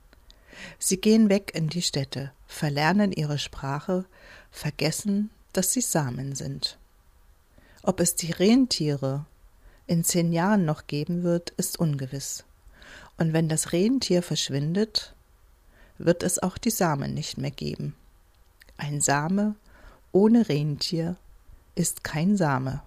Sie 0.78 0.98
gehen 0.98 1.28
weg 1.28 1.52
in 1.54 1.68
die 1.68 1.82
Städte, 1.82 2.32
verlernen 2.46 3.12
ihre 3.12 3.38
Sprache, 3.38 4.06
vergessen, 4.50 5.30
dass 5.52 5.72
sie 5.72 5.80
Samen 5.80 6.34
sind. 6.34 6.78
Ob 7.82 8.00
es 8.00 8.14
die 8.14 8.32
Rentiere 8.32 9.26
in 9.86 10.02
zehn 10.02 10.32
Jahren 10.32 10.64
noch 10.64 10.86
geben 10.86 11.22
wird, 11.22 11.50
ist 11.50 11.78
ungewiss. 11.78 12.44
Und 13.18 13.32
wenn 13.32 13.48
das 13.48 13.72
Rentier 13.72 14.22
verschwindet, 14.22 15.14
wird 15.98 16.22
es 16.22 16.42
auch 16.42 16.58
die 16.58 16.70
Samen 16.70 17.14
nicht 17.14 17.38
mehr 17.38 17.50
geben. 17.50 17.94
Ein 18.76 19.00
Same 19.00 19.54
ohne 20.16 20.48
Rentier 20.48 21.16
ist 21.74 22.02
kein 22.02 22.38
Same. 22.38 22.80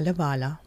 Kalevala. 0.00 0.60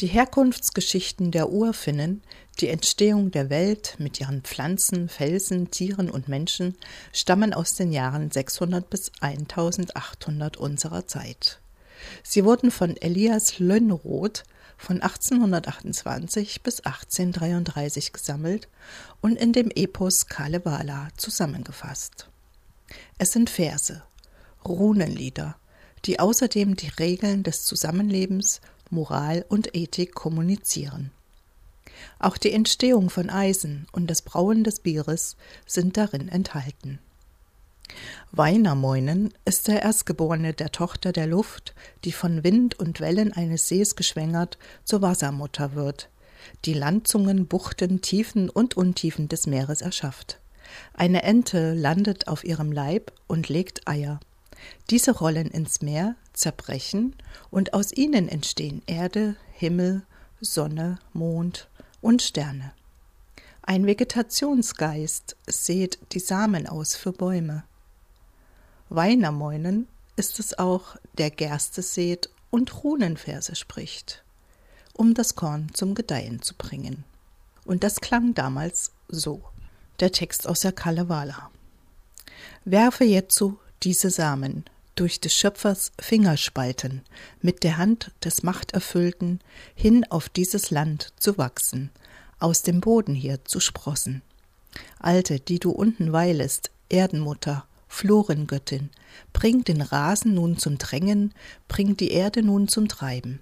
Die 0.00 0.08
Herkunftsgeschichten 0.08 1.30
der 1.30 1.50
Urfinnen, 1.50 2.22
die 2.58 2.68
Entstehung 2.68 3.30
der 3.30 3.50
Welt 3.50 3.94
mit 3.98 4.20
ihren 4.20 4.42
Pflanzen, 4.42 5.08
Felsen, 5.08 5.70
Tieren 5.70 6.10
und 6.10 6.26
Menschen 6.26 6.76
stammen 7.12 7.54
aus 7.54 7.76
den 7.76 7.92
Jahren 7.92 8.32
600 8.32 8.90
bis 8.90 9.12
1800 9.20 10.56
unserer 10.56 11.06
Zeit. 11.06 11.60
Sie 12.24 12.44
wurden 12.44 12.72
von 12.72 12.96
Elias 12.96 13.60
Lönnroth 13.60 14.42
von 14.76 15.00
1828 15.00 16.62
bis 16.62 16.80
1833 16.80 18.12
gesammelt 18.12 18.66
und 19.20 19.36
in 19.36 19.52
dem 19.52 19.70
Epos 19.70 20.26
Kalevala 20.26 21.10
zusammengefasst. 21.16 22.28
Es 23.18 23.30
sind 23.30 23.50
Verse, 23.50 24.02
Runenlieder, 24.64 25.54
die 26.04 26.20
außerdem 26.20 26.76
die 26.76 26.90
Regeln 26.98 27.42
des 27.42 27.64
Zusammenlebens, 27.64 28.60
Moral 28.90 29.44
und 29.48 29.74
Ethik 29.74 30.14
kommunizieren. 30.14 31.10
Auch 32.18 32.36
die 32.36 32.52
Entstehung 32.52 33.10
von 33.10 33.30
Eisen 33.30 33.86
und 33.92 34.08
das 34.08 34.22
Brauen 34.22 34.64
des 34.64 34.80
Bieres 34.80 35.36
sind 35.66 35.96
darin 35.96 36.28
enthalten. 36.28 36.98
Wainamoinen 38.32 39.32
ist 39.44 39.68
der 39.68 39.82
Erstgeborene 39.82 40.54
der 40.54 40.72
Tochter 40.72 41.12
der 41.12 41.26
Luft, 41.26 41.74
die 42.04 42.12
von 42.12 42.42
Wind 42.42 42.78
und 42.78 43.00
Wellen 43.00 43.32
eines 43.32 43.68
Sees 43.68 43.94
geschwängert 43.94 44.58
zur 44.84 45.02
Wassermutter 45.02 45.74
wird, 45.74 46.08
die 46.64 46.74
Landzungen, 46.74 47.46
Buchten, 47.46 48.00
Tiefen 48.00 48.50
und 48.50 48.76
Untiefen 48.76 49.28
des 49.28 49.46
Meeres 49.46 49.80
erschafft. 49.80 50.40
Eine 50.94 51.22
Ente 51.22 51.74
landet 51.74 52.26
auf 52.26 52.42
ihrem 52.44 52.72
Leib 52.72 53.12
und 53.26 53.48
legt 53.48 53.86
Eier. 53.86 54.18
Diese 54.90 55.12
rollen 55.12 55.50
ins 55.50 55.82
Meer, 55.82 56.16
zerbrechen 56.32 57.14
und 57.50 57.74
aus 57.74 57.92
ihnen 57.92 58.28
entstehen 58.28 58.82
Erde, 58.86 59.36
Himmel, 59.52 60.02
Sonne, 60.40 60.98
Mond 61.12 61.68
und 62.00 62.22
Sterne. 62.22 62.72
Ein 63.62 63.86
Vegetationsgeist 63.86 65.36
sät 65.46 65.98
die 66.12 66.20
Samen 66.20 66.66
aus 66.66 66.96
für 66.96 67.12
Bäume. 67.12 67.64
Weinermoinen 68.90 69.88
ist 70.16 70.38
es 70.38 70.58
auch, 70.58 70.96
der 71.16 71.30
Gerste 71.30 71.80
sät 71.80 72.28
und 72.50 72.84
Runenverse 72.84 73.54
spricht, 73.54 74.22
um 74.92 75.14
das 75.14 75.34
Korn 75.34 75.70
zum 75.72 75.94
Gedeihen 75.94 76.42
zu 76.42 76.54
bringen. 76.54 77.04
Und 77.64 77.82
das 77.82 78.00
klang 78.00 78.34
damals 78.34 78.92
so. 79.08 79.42
Der 80.00 80.12
Text 80.12 80.46
aus 80.46 80.60
der 80.60 80.72
Kalevala. 80.72 81.50
Werfe 82.64 83.04
jetzo 83.04 83.58
diese 83.84 84.08
Samen 84.10 84.64
durch 84.94 85.20
des 85.20 85.34
Schöpfers 85.34 85.92
Fingerspalten 86.00 87.02
mit 87.42 87.64
der 87.64 87.76
Hand 87.76 88.12
des 88.24 88.42
Machterfüllten 88.42 89.40
hin 89.74 90.06
auf 90.08 90.28
dieses 90.28 90.70
Land 90.70 91.12
zu 91.18 91.36
wachsen, 91.36 91.90
aus 92.38 92.62
dem 92.62 92.80
Boden 92.80 93.14
hier 93.14 93.44
zu 93.44 93.60
sprossen. 93.60 94.22
Alte, 94.98 95.38
die 95.38 95.58
du 95.58 95.70
unten 95.70 96.12
weilest, 96.12 96.70
Erdenmutter, 96.88 97.66
Florengöttin, 97.88 98.90
bring 99.32 99.64
den 99.64 99.82
Rasen 99.82 100.34
nun 100.34 100.56
zum 100.56 100.78
Drängen, 100.78 101.34
bring 101.68 101.96
die 101.96 102.10
Erde 102.10 102.42
nun 102.42 102.68
zum 102.68 102.88
Treiben. 102.88 103.40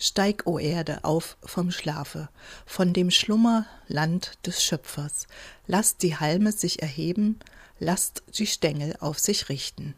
Steig, 0.00 0.46
o 0.46 0.60
Erde, 0.60 1.02
auf 1.02 1.36
vom 1.42 1.72
Schlafe, 1.72 2.28
von 2.66 2.92
dem 2.92 3.10
Schlummer 3.10 3.66
Land 3.88 4.38
des 4.46 4.62
Schöpfers, 4.62 5.26
lasst 5.66 6.02
die 6.02 6.16
Halme 6.16 6.52
sich 6.52 6.82
erheben, 6.82 7.40
lasst 7.80 8.22
die 8.38 8.46
Stängel 8.46 8.96
auf 9.00 9.18
sich 9.18 9.48
richten, 9.48 9.94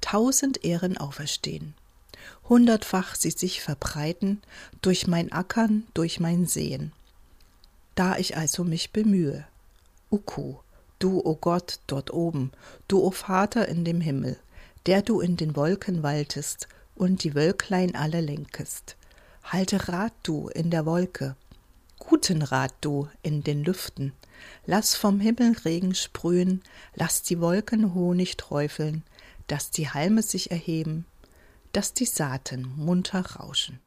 tausend 0.00 0.64
Ehren 0.64 0.98
auferstehen, 0.98 1.74
hundertfach 2.48 3.14
sie 3.14 3.30
sich 3.30 3.62
verbreiten, 3.62 4.42
durch 4.82 5.06
mein 5.06 5.30
Ackern, 5.30 5.86
durch 5.94 6.18
mein 6.18 6.46
Sehen. 6.46 6.92
Da 7.94 8.16
ich 8.16 8.36
also 8.36 8.64
mich 8.64 8.90
bemühe, 8.90 9.46
Uku, 10.10 10.56
du, 10.98 11.24
o 11.24 11.36
Gott, 11.36 11.78
dort 11.86 12.12
oben, 12.12 12.50
du, 12.88 13.00
o 13.00 13.12
Vater 13.12 13.68
in 13.68 13.84
dem 13.84 14.00
Himmel, 14.00 14.36
der 14.86 15.02
du 15.02 15.20
in 15.20 15.36
den 15.36 15.54
Wolken 15.54 16.02
waltest 16.02 16.66
und 16.96 17.22
die 17.22 17.34
Wölklein 17.36 17.94
alle 17.94 18.20
lenkest. 18.20 18.96
Halte 19.48 19.88
Rat 19.88 20.12
du 20.24 20.48
in 20.48 20.70
der 20.70 20.86
Wolke, 20.86 21.36
guten 22.00 22.42
Rat 22.42 22.74
du 22.80 23.08
in 23.22 23.44
den 23.44 23.62
Lüften. 23.62 24.12
Lass 24.66 24.96
vom 24.96 25.20
Himmel 25.20 25.52
Regen 25.64 25.94
sprühen, 25.94 26.64
lass 26.96 27.22
die 27.22 27.40
Wolken 27.40 27.94
Honig 27.94 28.36
träufeln, 28.38 29.04
dass 29.46 29.70
die 29.70 29.88
Halme 29.88 30.22
sich 30.22 30.50
erheben, 30.50 31.06
dass 31.70 31.94
die 31.94 32.06
Saaten 32.06 32.72
munter 32.76 33.20
rauschen. 33.20 33.78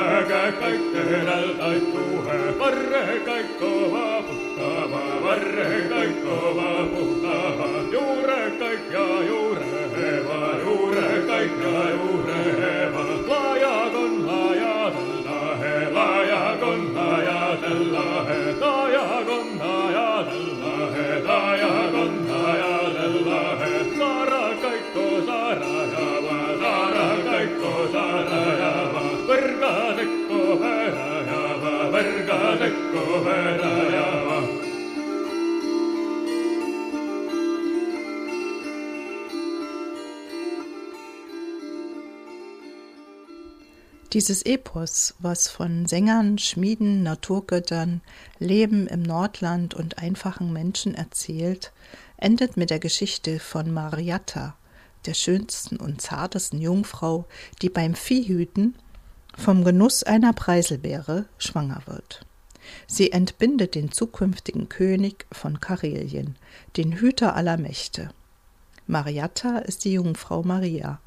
Yltäkää 0.00 0.52
kaikkeenäl 0.52 1.48
taittuuhä, 1.48 2.34
varre 2.58 3.20
kaik 3.24 3.58
kovaa 3.58 4.22
puhtaavaa, 4.22 5.22
varre 5.22 5.80
kaik 5.88 6.24
kovaa. 6.24 6.86
Juure 7.92 8.50
kaik 8.58 8.80
juure 9.28 9.66
hevaa, 9.96 10.60
juure 10.60 11.22
kaik 11.26 11.52
juure 11.90 12.44
hevaa. 12.60 13.19
Dieses 44.12 44.42
Epos, 44.44 45.14
was 45.18 45.48
von 45.48 45.86
Sängern, 45.86 46.38
Schmieden, 46.38 47.02
Naturgöttern, 47.02 48.00
Leben 48.38 48.86
im 48.86 49.02
Nordland 49.02 49.74
und 49.74 49.98
einfachen 49.98 50.52
Menschen 50.52 50.94
erzählt, 50.94 51.72
endet 52.16 52.56
mit 52.56 52.70
der 52.70 52.80
Geschichte 52.80 53.38
von 53.38 53.70
Mariatta, 53.70 54.56
der 55.06 55.14
schönsten 55.14 55.76
und 55.76 56.00
zartesten 56.00 56.60
Jungfrau, 56.60 57.26
die 57.62 57.68
beim 57.68 57.94
Viehhüten 57.94 58.74
vom 59.36 59.62
Genuss 59.62 60.02
einer 60.02 60.32
Preiselbeere 60.32 61.26
schwanger 61.38 61.82
wird. 61.86 62.26
Sie 62.86 63.12
entbindet 63.12 63.74
den 63.74 63.92
zukünftigen 63.92 64.68
König 64.68 65.26
von 65.32 65.60
Karelien, 65.60 66.36
den 66.76 66.92
Hüter 66.92 67.36
aller 67.36 67.56
Mächte. 67.56 68.10
Mariatta 68.86 69.58
ist 69.58 69.84
die 69.84 69.92
Jungfrau 69.92 70.42
Maria, 70.42 71.00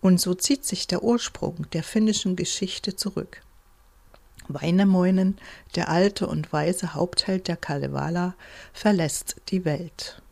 und 0.00 0.20
so 0.20 0.34
zieht 0.34 0.64
sich 0.64 0.86
der 0.86 1.02
Ursprung 1.02 1.66
der 1.72 1.82
finnischen 1.82 2.36
Geschichte 2.36 2.96
zurück. 2.96 3.42
Weinemoinen, 4.48 5.38
der 5.76 5.88
alte 5.88 6.26
und 6.26 6.52
weise 6.52 6.94
Hauptheld 6.94 7.48
der 7.48 7.56
Kalevala, 7.56 8.34
verlässt 8.72 9.36
die 9.48 9.64
Welt. 9.64 10.22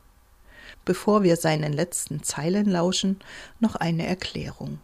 Bevor 0.85 1.23
wir 1.23 1.37
seinen 1.37 1.73
letzten 1.73 2.23
Zeilen 2.23 2.67
lauschen, 2.67 3.21
noch 3.61 3.77
eine 3.77 4.07
Erklärung. 4.07 4.81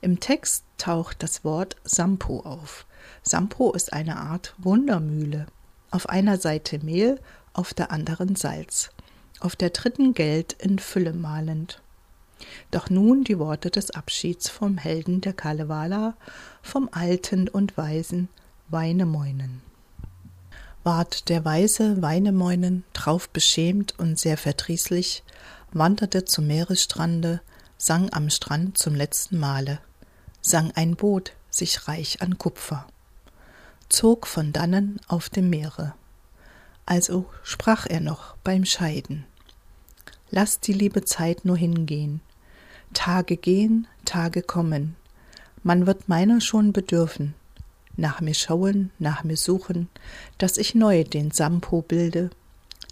Im 0.00 0.20
Text 0.20 0.64
taucht 0.78 1.22
das 1.22 1.44
Wort 1.44 1.76
Sampo 1.84 2.40
auf. 2.40 2.85
Sampo 3.22 3.72
ist 3.72 3.92
eine 3.92 4.16
Art 4.16 4.54
Wundermühle. 4.58 5.46
Auf 5.90 6.08
einer 6.08 6.38
Seite 6.38 6.78
Mehl, 6.78 7.20
auf 7.52 7.74
der 7.74 7.90
anderen 7.90 8.36
Salz. 8.36 8.90
Auf 9.40 9.56
der 9.56 9.70
dritten 9.70 10.14
Geld 10.14 10.54
in 10.54 10.78
Fülle 10.78 11.12
malend. 11.12 11.82
Doch 12.70 12.90
nun 12.90 13.24
die 13.24 13.38
Worte 13.38 13.70
des 13.70 13.90
Abschieds 13.90 14.48
vom 14.48 14.78
Helden 14.78 15.20
der 15.20 15.32
Kalevala, 15.32 16.16
vom 16.62 16.88
alten 16.92 17.48
und 17.48 17.76
weisen 17.76 18.28
Weinemoinen. 18.68 19.62
ward 20.82 21.28
der 21.28 21.44
weise 21.44 22.00
Weinemäunen 22.02 22.84
drauf 22.92 23.28
beschämt 23.28 23.98
und 23.98 24.18
sehr 24.18 24.36
verdrießlich, 24.36 25.24
wanderte 25.72 26.24
zum 26.24 26.46
Meeresstrande, 26.46 27.40
sang 27.76 28.12
am 28.12 28.30
Strand 28.30 28.78
zum 28.78 28.94
letzten 28.94 29.38
Male, 29.38 29.80
sang 30.40 30.70
ein 30.74 30.96
Boot 30.96 31.32
sich 31.50 31.88
reich 31.88 32.22
an 32.22 32.38
Kupfer, 32.38 32.86
zog 33.88 34.26
von 34.26 34.52
dannen 34.52 35.00
auf 35.08 35.28
dem 35.28 35.50
Meere. 35.50 35.94
Also 36.84 37.26
sprach 37.42 37.86
er 37.86 38.00
noch 38.00 38.36
beim 38.38 38.64
Scheiden. 38.64 39.24
Lass 40.30 40.60
die 40.60 40.72
liebe 40.72 41.04
Zeit 41.04 41.44
nur 41.44 41.56
hingehen. 41.56 42.20
Tage 42.94 43.36
gehen, 43.36 43.86
Tage 44.04 44.42
kommen. 44.42 44.96
Man 45.62 45.86
wird 45.86 46.08
meiner 46.08 46.40
schon 46.40 46.72
bedürfen. 46.72 47.34
Nach 47.96 48.20
mir 48.20 48.34
schauen, 48.34 48.90
nach 48.98 49.24
mir 49.24 49.36
suchen, 49.36 49.88
dass 50.38 50.58
ich 50.58 50.74
neu 50.74 51.04
den 51.04 51.30
Sampo 51.30 51.82
bilde, 51.82 52.30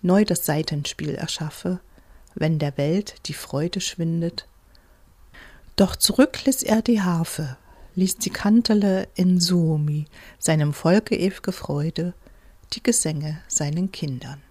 neu 0.03 0.25
das 0.25 0.47
Seitenspiel 0.47 1.15
erschaffe, 1.15 1.81
wenn 2.35 2.59
der 2.59 2.77
Welt 2.79 3.15
die 3.27 3.35
Freude 3.35 3.81
schwindet. 3.81 4.47
Doch 5.77 5.97
zurück 5.97 6.45
ließ 6.45 6.63
er 6.63 6.83
die 6.83 7.03
Harfe, 7.03 7.57
ließ 7.97 8.17
die 8.17 8.31
Kantele 8.31 9.09
in 9.15 9.41
Suomi, 9.41 10.07
seinem 10.39 10.73
Volke 10.73 11.15
ew'ge 11.17 11.53
Freude, 11.53 12.15
die 12.73 12.83
Gesänge 12.83 13.41
seinen 13.47 13.93
Kindern. 13.93 14.43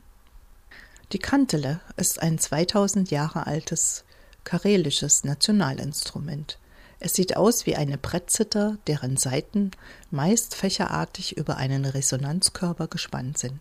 Die 1.11 1.19
Kantele 1.19 1.81
ist 1.97 2.21
ein 2.21 2.39
2000 2.39 3.11
Jahre 3.11 3.45
altes 3.45 4.05
karelisches 4.43 5.23
Nationalinstrument. 5.23 6.57
Es 6.99 7.13
sieht 7.13 7.35
aus 7.35 7.65
wie 7.65 7.75
eine 7.75 7.97
Brettzither, 7.97 8.77
deren 8.87 9.17
Saiten 9.17 9.71
meist 10.09 10.55
fächerartig 10.55 11.35
über 11.35 11.57
einen 11.57 11.83
Resonanzkörper 11.83 12.87
gespannt 12.87 13.37
sind. 13.37 13.59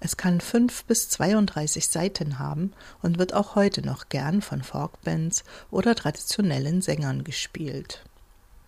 Es 0.00 0.16
kann 0.16 0.40
fünf 0.40 0.84
bis 0.86 1.08
32 1.08 1.86
Saiten 1.88 2.40
haben 2.40 2.72
und 3.00 3.18
wird 3.18 3.32
auch 3.32 3.54
heute 3.54 3.82
noch 3.82 4.08
gern 4.08 4.42
von 4.42 4.64
Folkbands 4.64 5.44
oder 5.70 5.94
traditionellen 5.94 6.82
Sängern 6.82 7.22
gespielt. 7.22 8.04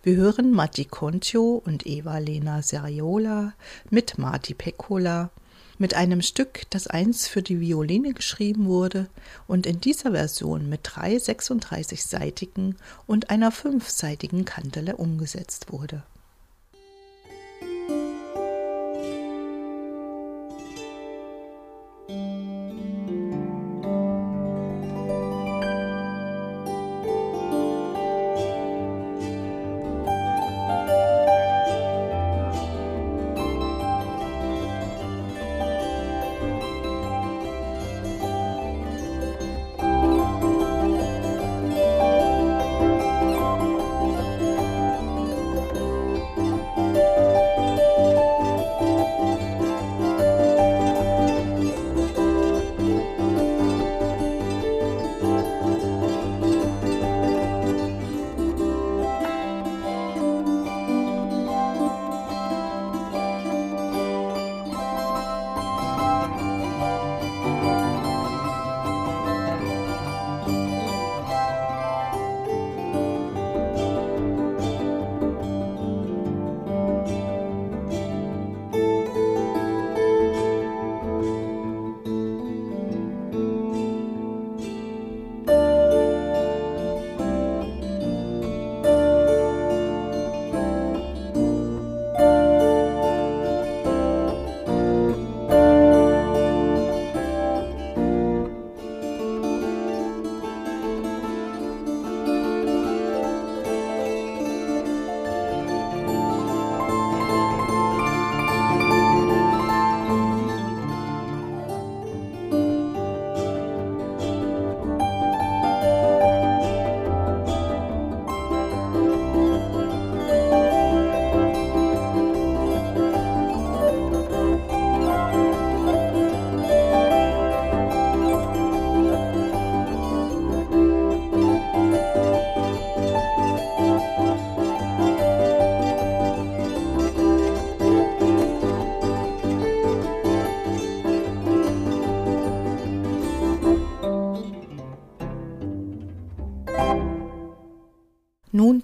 Wir 0.04 0.16
hören 0.16 0.50
Matti 0.50 0.84
Contio 0.84 1.62
und 1.64 1.86
Eva-Lena 1.86 2.60
Seriola 2.60 3.52
mit 3.88 4.18
Marti 4.18 4.52
Peccola 4.52 5.30
mit 5.78 5.94
einem 5.94 6.22
Stück, 6.22 6.62
das 6.70 6.88
einst 6.88 7.28
für 7.28 7.40
die 7.40 7.60
Violine 7.60 8.12
geschrieben 8.12 8.66
wurde 8.66 9.08
und 9.46 9.64
in 9.64 9.80
dieser 9.80 10.10
Version 10.10 10.68
mit 10.68 10.80
drei 10.82 11.14
36-seitigen 11.18 12.74
und 13.06 13.30
einer 13.30 13.52
fünfseitigen 13.52 14.44
Kantele 14.44 14.96
umgesetzt 14.96 15.70
wurde. 15.70 16.02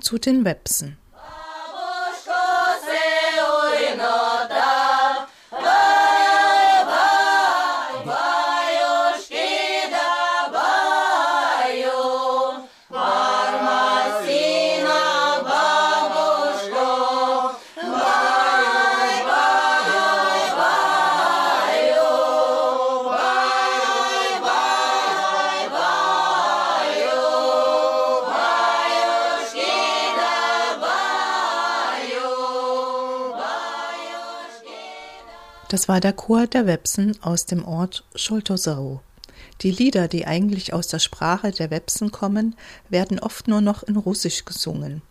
Zu 0.09 0.17
den 0.17 0.47
Websen. 0.47 0.98
Das 35.79 35.87
war 35.87 36.01
der 36.01 36.13
Chor 36.13 36.49
der 36.49 36.67
Websen 36.67 37.17
aus 37.23 37.47
dem 37.47 37.65
Ort 37.65 38.05
Scholtosau. 38.17 39.01
Die 39.61 39.71
Lieder, 39.71 40.09
die 40.09 40.27
eigentlich 40.27 40.73
aus 40.73 40.89
der 40.89 40.99
Sprache 40.99 41.53
der 41.53 41.71
Websen 41.71 42.11
kommen, 42.11 42.57
werden 42.89 43.21
oft 43.21 43.47
nur 43.47 43.61
noch 43.61 43.85
in 43.85 43.97
Russisch 43.97 44.45
gesungen. 44.45 45.03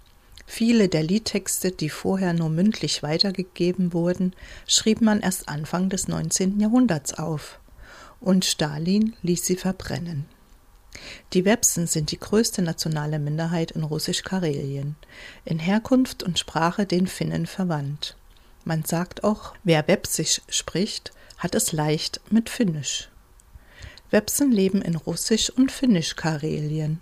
Viele 0.46 0.90
der 0.90 1.04
Liedtexte, 1.04 1.72
die 1.72 1.90
vorher 1.90 2.34
nur 2.34 2.50
mündlich 2.50 3.02
weitergegeben 3.02 3.94
wurden, 3.94 4.34
schrieb 4.68 5.00
man 5.00 5.22
erst 5.22 5.48
Anfang 5.48 5.88
des 5.88 6.10
19. 6.10 6.60
Jahrhunderts 6.60 7.14
auf. 7.14 7.62
Und 8.20 8.44
Stalin 8.44 9.16
ließ 9.22 9.46
sie 9.46 9.56
verbrennen. 9.56 10.26
Die 11.32 11.46
Websen 11.46 11.88
sind 11.88 12.12
die 12.12 12.20
größte 12.20 12.62
nationale 12.62 13.20
Minderheit 13.20 13.72
in 13.72 13.84
Russisch-Karelien, 13.84 14.98
in 15.46 15.60
Herkunft 15.60 16.24
und 16.24 16.38
Sprache 16.38 16.86
den 16.86 17.08
Finnen 17.08 17.46
verwandt. 17.46 18.17
Man 18.68 18.84
sagt 18.84 19.24
auch, 19.24 19.54
wer 19.64 19.88
Wepsisch 19.88 20.42
spricht, 20.50 21.14
hat 21.38 21.56
es 21.56 21.72
leicht 21.72 22.20
mit 22.30 22.50
Finnisch. 22.50 23.08
Websen 24.12 24.52
leben 24.52 24.82
in 24.82 24.98
Russisch 24.98 25.50
und 25.50 25.72
Finnisch-Karelien, 25.72 27.00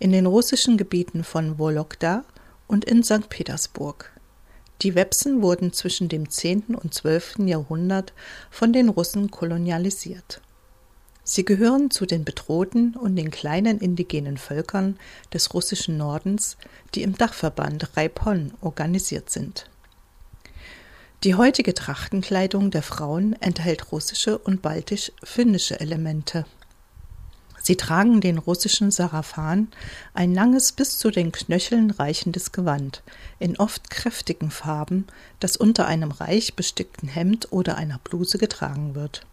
in 0.00 0.10
den 0.10 0.26
russischen 0.26 0.76
Gebieten 0.76 1.22
von 1.22 1.60
Wologda 1.60 2.24
und 2.66 2.84
in 2.84 3.04
St. 3.04 3.28
Petersburg. 3.28 4.10
Die 4.82 4.96
Wepsen 4.96 5.42
wurden 5.42 5.72
zwischen 5.72 6.08
dem 6.08 6.28
10. 6.28 6.74
und 6.74 6.92
12. 6.92 7.36
Jahrhundert 7.46 8.12
von 8.50 8.72
den 8.72 8.88
Russen 8.88 9.30
kolonialisiert. 9.30 10.40
Sie 11.22 11.44
gehören 11.44 11.92
zu 11.92 12.06
den 12.06 12.24
bedrohten 12.24 12.96
und 12.96 13.14
den 13.14 13.30
kleinen 13.30 13.78
indigenen 13.78 14.38
Völkern 14.38 14.98
des 15.32 15.54
russischen 15.54 15.98
Nordens, 15.98 16.56
die 16.96 17.04
im 17.04 17.16
Dachverband 17.16 17.96
Raipon 17.96 18.54
organisiert 18.60 19.30
sind. 19.30 19.70
Die 21.24 21.34
heutige 21.34 21.72
Trachtenkleidung 21.72 22.70
der 22.70 22.82
Frauen 22.82 23.32
enthält 23.40 23.90
russische 23.90 24.36
und 24.36 24.60
baltisch-finnische 24.60 25.80
Elemente. 25.80 26.44
Sie 27.62 27.76
tragen 27.76 28.20
den 28.20 28.38
russischen 28.38 28.92
Sarafan, 28.92 29.68
ein 30.14 30.34
langes 30.34 30.70
bis 30.72 30.98
zu 30.98 31.10
den 31.10 31.32
Knöcheln 31.32 31.90
reichendes 31.90 32.52
Gewand, 32.52 33.02
in 33.40 33.56
oft 33.56 33.90
kräftigen 33.90 34.50
Farben, 34.50 35.06
das 35.40 35.56
unter 35.56 35.86
einem 35.86 36.12
reich 36.12 36.54
bestickten 36.54 37.08
Hemd 37.08 37.50
oder 37.50 37.76
einer 37.76 37.98
Bluse 37.98 38.38
getragen 38.38 38.94
wird. 38.94 39.26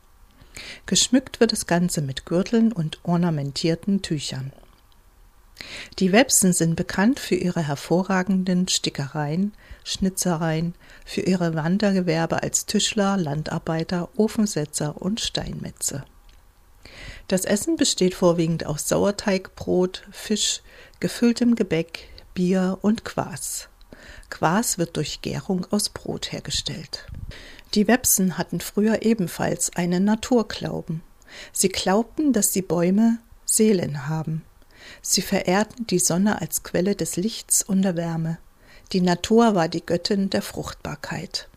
Geschmückt 0.85 1.41
wird 1.41 1.51
das 1.51 1.67
Ganze 1.67 2.01
mit 2.01 2.25
Gürteln 2.25 2.71
und 2.71 2.99
ornamentierten 3.03 4.01
Tüchern. 4.01 4.51
Die 5.99 6.11
Websen 6.11 6.53
sind 6.53 6.75
bekannt 6.75 7.19
für 7.19 7.35
ihre 7.35 7.61
hervorragenden 7.61 8.67
Stickereien, 8.67 9.53
Schnitzereien, 9.83 10.73
für 11.05 11.21
ihre 11.21 11.55
Wandergewerbe 11.55 12.43
als 12.43 12.65
Tischler, 12.65 13.17
Landarbeiter, 13.17 14.09
Ofensetzer 14.15 15.01
und 15.01 15.19
Steinmetze. 15.19 16.05
Das 17.27 17.45
Essen 17.45 17.77
besteht 17.77 18.13
vorwiegend 18.13 18.65
aus 18.65 18.87
Sauerteigbrot, 18.87 20.03
Fisch, 20.11 20.61
gefülltem 20.99 21.55
Gebäck, 21.55 22.09
Bier 22.33 22.77
und 22.81 23.05
Quas. 23.05 23.69
Quas 24.29 24.77
wird 24.77 24.97
durch 24.97 25.21
Gärung 25.21 25.65
aus 25.71 25.89
Brot 25.89 26.31
hergestellt. 26.31 27.07
Die 27.75 27.87
Websen 27.87 28.37
hatten 28.37 28.59
früher 28.59 29.03
ebenfalls 29.03 29.75
einen 29.75 30.03
Naturglauben. 30.03 31.01
Sie 31.51 31.69
glaubten, 31.69 32.33
dass 32.33 32.51
die 32.51 32.61
Bäume 32.61 33.19
Seelen 33.45 34.07
haben. 34.07 34.43
Sie 35.01 35.21
verehrten 35.21 35.87
die 35.87 35.99
Sonne 35.99 36.41
als 36.41 36.63
Quelle 36.63 36.95
des 36.95 37.15
Lichts 37.15 37.63
und 37.63 37.81
der 37.81 37.95
Wärme. 37.95 38.37
Die 38.93 39.01
Natur 39.01 39.55
war 39.55 39.69
die 39.69 39.83
Göttin 39.83 40.29
der 40.29 40.43
Fruchtbarkeit. 40.43 41.49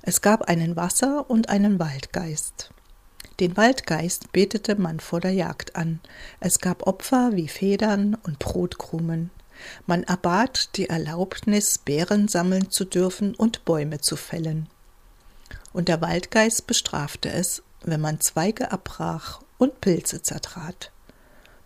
Es 0.00 0.22
gab 0.22 0.48
einen 0.48 0.76
Wasser- 0.76 1.28
und 1.28 1.50
einen 1.50 1.78
Waldgeist. 1.78 2.70
Den 3.38 3.54
Waldgeist 3.58 4.32
betete 4.32 4.76
man 4.76 4.98
vor 4.98 5.20
der 5.20 5.32
Jagd 5.32 5.76
an. 5.76 6.00
Es 6.40 6.58
gab 6.58 6.86
Opfer 6.86 7.32
wie 7.34 7.48
Federn 7.48 8.14
und 8.14 8.38
Brotkrumen. 8.38 9.30
Man 9.86 10.04
erbat 10.04 10.70
die 10.76 10.88
Erlaubnis, 10.88 11.76
Beeren 11.76 12.28
sammeln 12.28 12.70
zu 12.70 12.86
dürfen 12.86 13.34
und 13.34 13.66
Bäume 13.66 14.00
zu 14.00 14.16
fällen. 14.16 14.66
Und 15.74 15.88
der 15.88 16.00
Waldgeist 16.00 16.66
bestrafte 16.66 17.30
es, 17.30 17.62
wenn 17.82 18.00
man 18.00 18.20
Zweige 18.20 18.72
abbrach 18.72 19.42
und 19.58 19.82
Pilze 19.82 20.22
zertrat. 20.22 20.92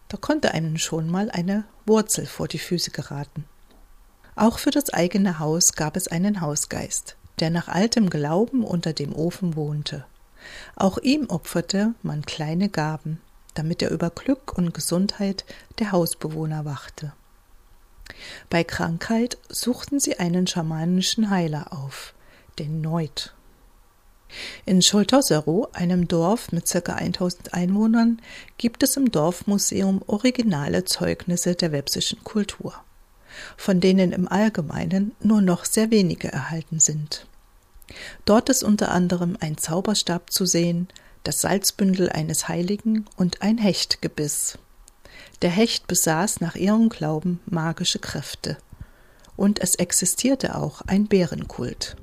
Da 0.09 0.16
konnte 0.16 0.50
einem 0.50 0.77
schon 0.77 1.09
mal 1.09 1.31
eine 1.31 1.66
Wurzel 1.87 2.27
vor 2.27 2.48
die 2.48 2.59
Füße 2.59 2.90
geraten. 2.90 3.44
Auch 4.37 4.59
für 4.59 4.70
das 4.70 4.90
eigene 4.90 5.38
Haus 5.38 5.75
gab 5.75 5.97
es 5.97 6.09
einen 6.09 6.40
Hausgeist, 6.40 7.16
der 7.40 7.51
nach 7.51 7.68
altem 7.68 8.11
Glauben 8.11 8.64
unter 8.64 8.93
dem 8.93 9.14
Ofen 9.14 9.57
wohnte. 9.57 10.05
Auch 10.76 10.99
ihm 10.99 11.26
opferte 11.30 11.95
man 12.03 12.22
kleine 12.22 12.68
Gaben, 12.68 13.20
damit 13.55 13.82
er 13.82 13.91
über 13.91 14.11
Glück 14.11 14.57
und 14.57 14.74
Gesundheit 14.74 15.45
der 15.78 15.93
Hausbewohner 15.93 16.64
wachte. 16.64 17.12
Bei 18.51 18.64
Krankheit 18.64 19.39
suchten 19.49 20.01
sie 20.01 20.18
einen 20.18 20.47
schamanischen 20.47 21.30
Heiler 21.30 21.72
auf, 21.72 22.14
den 22.59 22.80
Neut. 22.80 23.35
In 24.66 24.82
Scholtosero, 24.82 25.68
einem 25.72 26.09
Dorf 26.09 26.51
mit 26.51 26.66
ca. 26.66 26.95
1000 26.95 27.55
Einwohnern, 27.55 28.20
gibt 28.59 28.82
es 28.82 28.97
im 28.97 29.11
Dorfmuseum 29.12 30.03
originale 30.07 30.85
Zeugnisse 30.85 31.55
der 31.55 31.72
websischen 31.72 32.24
Kultur, 32.24 32.74
von 33.57 33.80
denen 33.80 34.12
im 34.12 34.28
Allgemeinen 34.28 35.12
nur 35.22 35.41
noch 35.41 35.64
sehr 35.64 35.91
wenige 35.91 36.32
erhalten 36.32 36.80
sind. 36.80 37.26
Dort 38.24 38.49
ist 38.49 38.62
unter 38.62 38.91
anderem 38.91 39.37
ein 39.41 39.59
Zauberstab 39.59 40.30
zu 40.32 40.47
sehen, 40.47 40.89
das 41.22 41.41
Salzbündel 41.41 42.11
eines 42.11 42.49
Heiligen 42.49 43.07
und 43.16 43.43
ein 43.43 43.59
Hechtgebiss. 43.59 44.59
Der 45.43 45.51
Hecht 45.51 45.87
besaß 45.87 46.41
nach 46.41 46.55
ihrem 46.55 46.89
Glauben 46.89 47.41
magische 47.47 47.99
Kräfte. 47.99 48.57
Und 49.37 49.61
es 49.61 49.74
existierte 49.74 50.55
auch 50.55 50.82
ein 50.82 51.07
Bärenkult. 51.07 51.97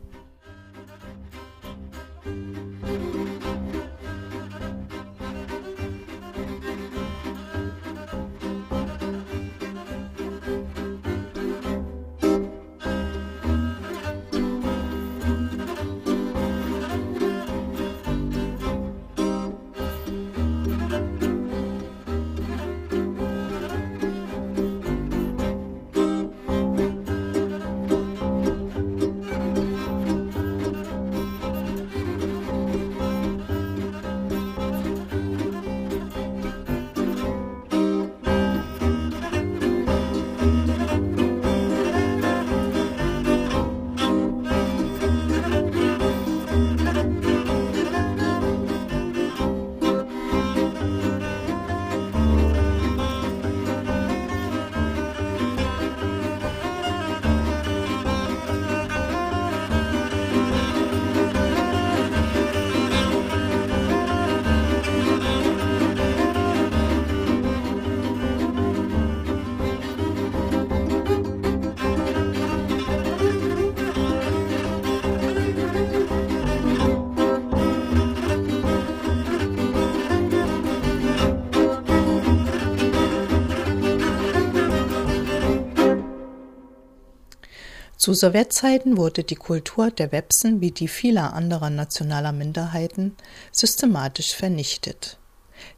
Zu 88.01 88.15
Sowjetzeiten 88.15 88.97
wurde 88.97 89.23
die 89.23 89.35
Kultur 89.35 89.91
der 89.91 90.11
Websen 90.11 90.59
wie 90.59 90.71
die 90.71 90.87
vieler 90.87 91.33
anderer 91.33 91.69
nationaler 91.69 92.31
Minderheiten 92.31 93.15
systematisch 93.51 94.33
vernichtet. 94.33 95.19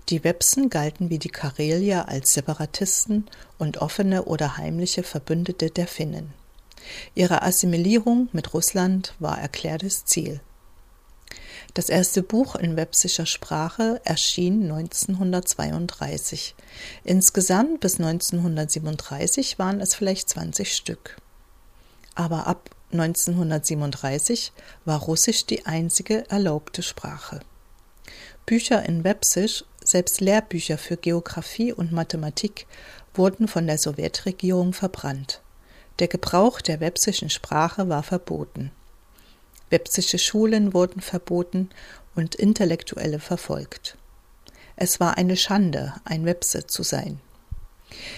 Die 0.08 0.24
Websen 0.24 0.70
galten 0.70 1.10
wie 1.10 1.20
die 1.20 1.28
Karelier 1.28 2.08
als 2.08 2.34
Separatisten 2.34 3.26
und 3.58 3.80
offene 3.80 4.24
oder 4.24 4.56
heimliche 4.56 5.04
Verbündete 5.04 5.70
der 5.70 5.86
Finnen. 5.86 6.34
Ihre 7.14 7.42
Assimilierung 7.42 8.30
mit 8.32 8.54
Russland 8.54 9.16
war 9.20 9.38
erklärtes 9.38 10.06
Ziel. 10.06 10.40
Das 11.74 11.90
erste 11.90 12.24
Buch 12.24 12.56
in 12.56 12.78
websischer 12.78 13.26
Sprache 13.26 14.00
erschien 14.06 14.72
1932. 14.72 16.56
Insgesamt 17.04 17.82
bis 17.82 18.00
1937 18.00 19.60
waren 19.60 19.82
es 19.82 19.94
vielleicht 19.94 20.30
20 20.30 20.74
Stück 20.74 21.18
aber 22.16 22.48
ab 22.48 22.70
1937 22.92 24.52
war 24.86 25.02
Russisch 25.02 25.46
die 25.46 25.66
einzige 25.66 26.30
erlaubte 26.30 26.84
Sprache. 26.84 27.40
Bücher 28.46 28.84
in 28.84 29.04
Websisch, 29.04 29.64
selbst 29.84 30.22
Lehrbücher 30.22 30.78
für 30.78 30.98
Geographie 30.98 31.74
und 31.74 31.92
Mathematik, 31.92 32.68
wurden 33.14 33.48
von 33.48 33.68
der 33.68 33.78
Sowjetregierung 33.78 34.74
verbrannt. 34.74 35.42
Der 36.00 36.08
Gebrauch 36.08 36.62
der 36.62 36.80
websischen 36.80 37.30
Sprache 37.30 37.90
war 37.90 38.04
verboten. 38.04 38.72
Websische 39.70 40.20
Schulen 40.20 40.74
wurden 40.74 41.02
verboten 41.02 41.70
und 42.16 42.36
Intellektuelle 42.36 43.20
verfolgt. 43.20 43.98
Es 44.76 45.00
war 45.00 45.18
eine 45.18 45.38
Schande, 45.38 45.94
ein 46.04 46.26
Webse 46.26 46.68
zu 46.68 46.84
sein. 46.84 47.20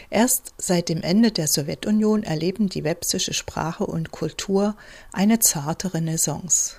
Erst 0.09 0.53
seit 0.57 0.89
dem 0.89 1.01
Ende 1.01 1.31
der 1.31 1.47
Sowjetunion 1.47 2.23
erleben 2.23 2.69
die 2.69 2.83
wepsische 2.83 3.33
Sprache 3.33 3.85
und 3.85 4.11
Kultur 4.11 4.75
eine 5.11 5.39
zarte 5.39 5.93
Renaissance. 5.93 6.77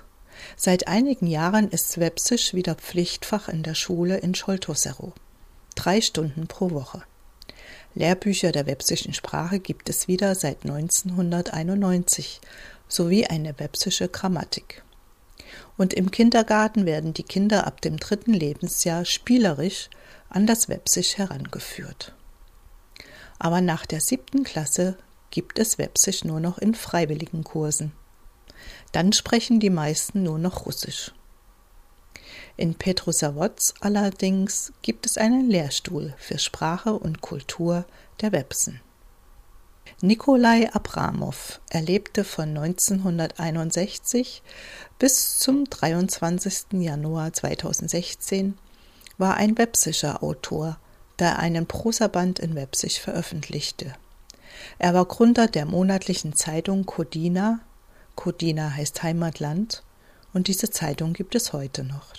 Seit 0.55 0.87
einigen 0.87 1.27
Jahren 1.27 1.69
ist 1.69 1.99
Wepsisch 1.99 2.53
wieder 2.53 2.75
Pflichtfach 2.75 3.49
in 3.49 3.63
der 3.63 3.75
Schule 3.75 4.17
in 4.17 4.35
Scholtosero. 4.35 5.13
Drei 5.75 6.01
Stunden 6.01 6.47
pro 6.47 6.71
Woche. 6.71 7.03
Lehrbücher 7.95 8.51
der 8.51 8.67
wepsischen 8.67 9.13
Sprache 9.13 9.59
gibt 9.59 9.89
es 9.89 10.07
wieder 10.07 10.35
seit 10.35 10.63
1991 10.63 12.41
sowie 12.87 13.25
eine 13.25 13.59
wepsische 13.59 14.07
Grammatik. 14.07 14.83
Und 15.77 15.93
im 15.93 16.11
Kindergarten 16.11 16.85
werden 16.85 17.13
die 17.13 17.23
Kinder 17.23 17.67
ab 17.67 17.81
dem 17.81 17.97
dritten 17.97 18.33
Lebensjahr 18.33 19.05
spielerisch 19.05 19.89
an 20.29 20.47
das 20.47 20.69
Wepsisch 20.69 21.17
herangeführt. 21.17 22.13
Aber 23.39 23.61
nach 23.61 23.85
der 23.85 24.01
siebten 24.01 24.43
Klasse 24.43 24.97
gibt 25.29 25.59
es 25.59 25.77
Wepsisch 25.77 26.23
nur 26.23 26.39
noch 26.39 26.57
in 26.57 26.73
freiwilligen 26.73 27.43
Kursen. 27.43 27.91
Dann 28.91 29.13
sprechen 29.13 29.59
die 29.59 29.69
meisten 29.69 30.23
nur 30.23 30.39
noch 30.39 30.65
Russisch. 30.65 31.13
In 32.55 32.75
Petrosavodsk 32.75 33.77
allerdings 33.81 34.73
gibt 34.81 35.05
es 35.05 35.17
einen 35.17 35.49
Lehrstuhl 35.49 36.15
für 36.17 36.39
Sprache 36.39 36.93
und 36.93 37.21
Kultur 37.21 37.85
der 38.21 38.31
Websen. 38.31 38.81
Nikolai 40.01 40.69
Abramow 40.73 41.59
erlebte 41.69 42.23
von 42.23 42.49
1961 42.49 44.43
bis 44.99 45.39
zum 45.39 45.65
23. 45.65 46.81
Januar 46.81 47.33
2016, 47.33 48.57
war 49.17 49.35
ein 49.35 49.57
websischer 49.57 50.21
Autor, 50.21 50.77
der 51.19 51.39
einen 51.39 51.65
Prosaband 51.65 52.39
in 52.39 52.55
Websisch 52.55 52.99
veröffentlichte. 52.99 53.93
Er 54.79 54.93
war 54.93 55.05
Gründer 55.05 55.47
der 55.47 55.65
monatlichen 55.65 56.33
Zeitung 56.33 56.85
Kodina, 56.85 57.59
Kodina 58.15 58.71
heißt 58.71 59.03
Heimatland, 59.03 59.83
und 60.33 60.47
diese 60.47 60.69
Zeitung 60.69 61.13
gibt 61.13 61.35
es 61.35 61.53
heute 61.53 61.83
noch. 61.83 62.13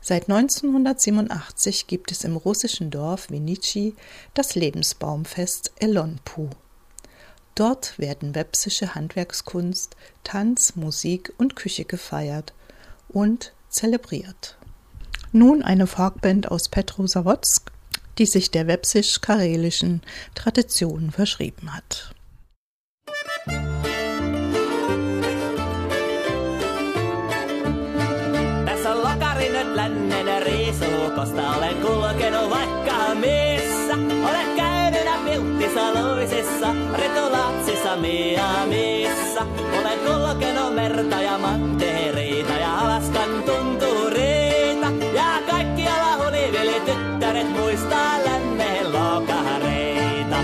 Seit 0.00 0.30
1987 0.30 1.86
gibt 1.86 2.12
es 2.12 2.24
im 2.24 2.36
russischen 2.36 2.90
Dorf 2.90 3.30
Vinici 3.30 3.94
das 4.34 4.54
Lebensbaumfest 4.54 5.72
Elonpu. 5.80 6.50
Dort 7.54 7.98
werden 7.98 8.36
wepsische 8.36 8.94
Handwerkskunst, 8.94 9.96
Tanz, 10.22 10.76
Musik 10.76 11.32
und 11.38 11.56
Küche 11.56 11.84
gefeiert 11.84 12.54
und 13.08 13.52
zelebriert. 13.68 14.56
Nun 15.32 15.62
eine 15.62 15.88
Folkband 15.88 16.50
aus 16.50 16.68
Petrosavodsk, 16.68 17.72
die 18.18 18.26
sich 18.26 18.50
der 18.50 18.66
wepsisch-karelischen 18.66 20.02
Tradition 20.34 21.10
verschrieben 21.10 21.74
hat. 21.74 22.12
Tässä 28.66 28.90
on 28.92 28.98
lokari 28.98 29.48
nyt 29.48 29.74
lännen 29.74 30.42
riisukosta. 30.42 31.56
Olen 31.56 31.76
kulkenut 31.76 32.50
vaikka 32.50 33.14
missä. 33.14 33.94
Olen 34.28 34.56
käynyt 34.56 35.08
Pilttisaloisessa, 35.24 36.74
Retulatsissa, 36.94 37.96
Miamissa. 37.96 39.46
Olen 39.80 39.98
kulkenut 39.98 40.74
merta 40.74 41.22
ja 41.22 41.38
mantereita 41.38 42.52
ja 42.52 42.78
Alaskan 42.78 43.42
tuntureita. 43.46 44.86
Ja 45.14 45.42
kaikkialla 45.50 46.24
hulivili 46.24 47.07
tyttäret 47.38 47.60
muistaa 47.60 48.24
lännen 48.24 48.92
lokareita. 48.92 50.36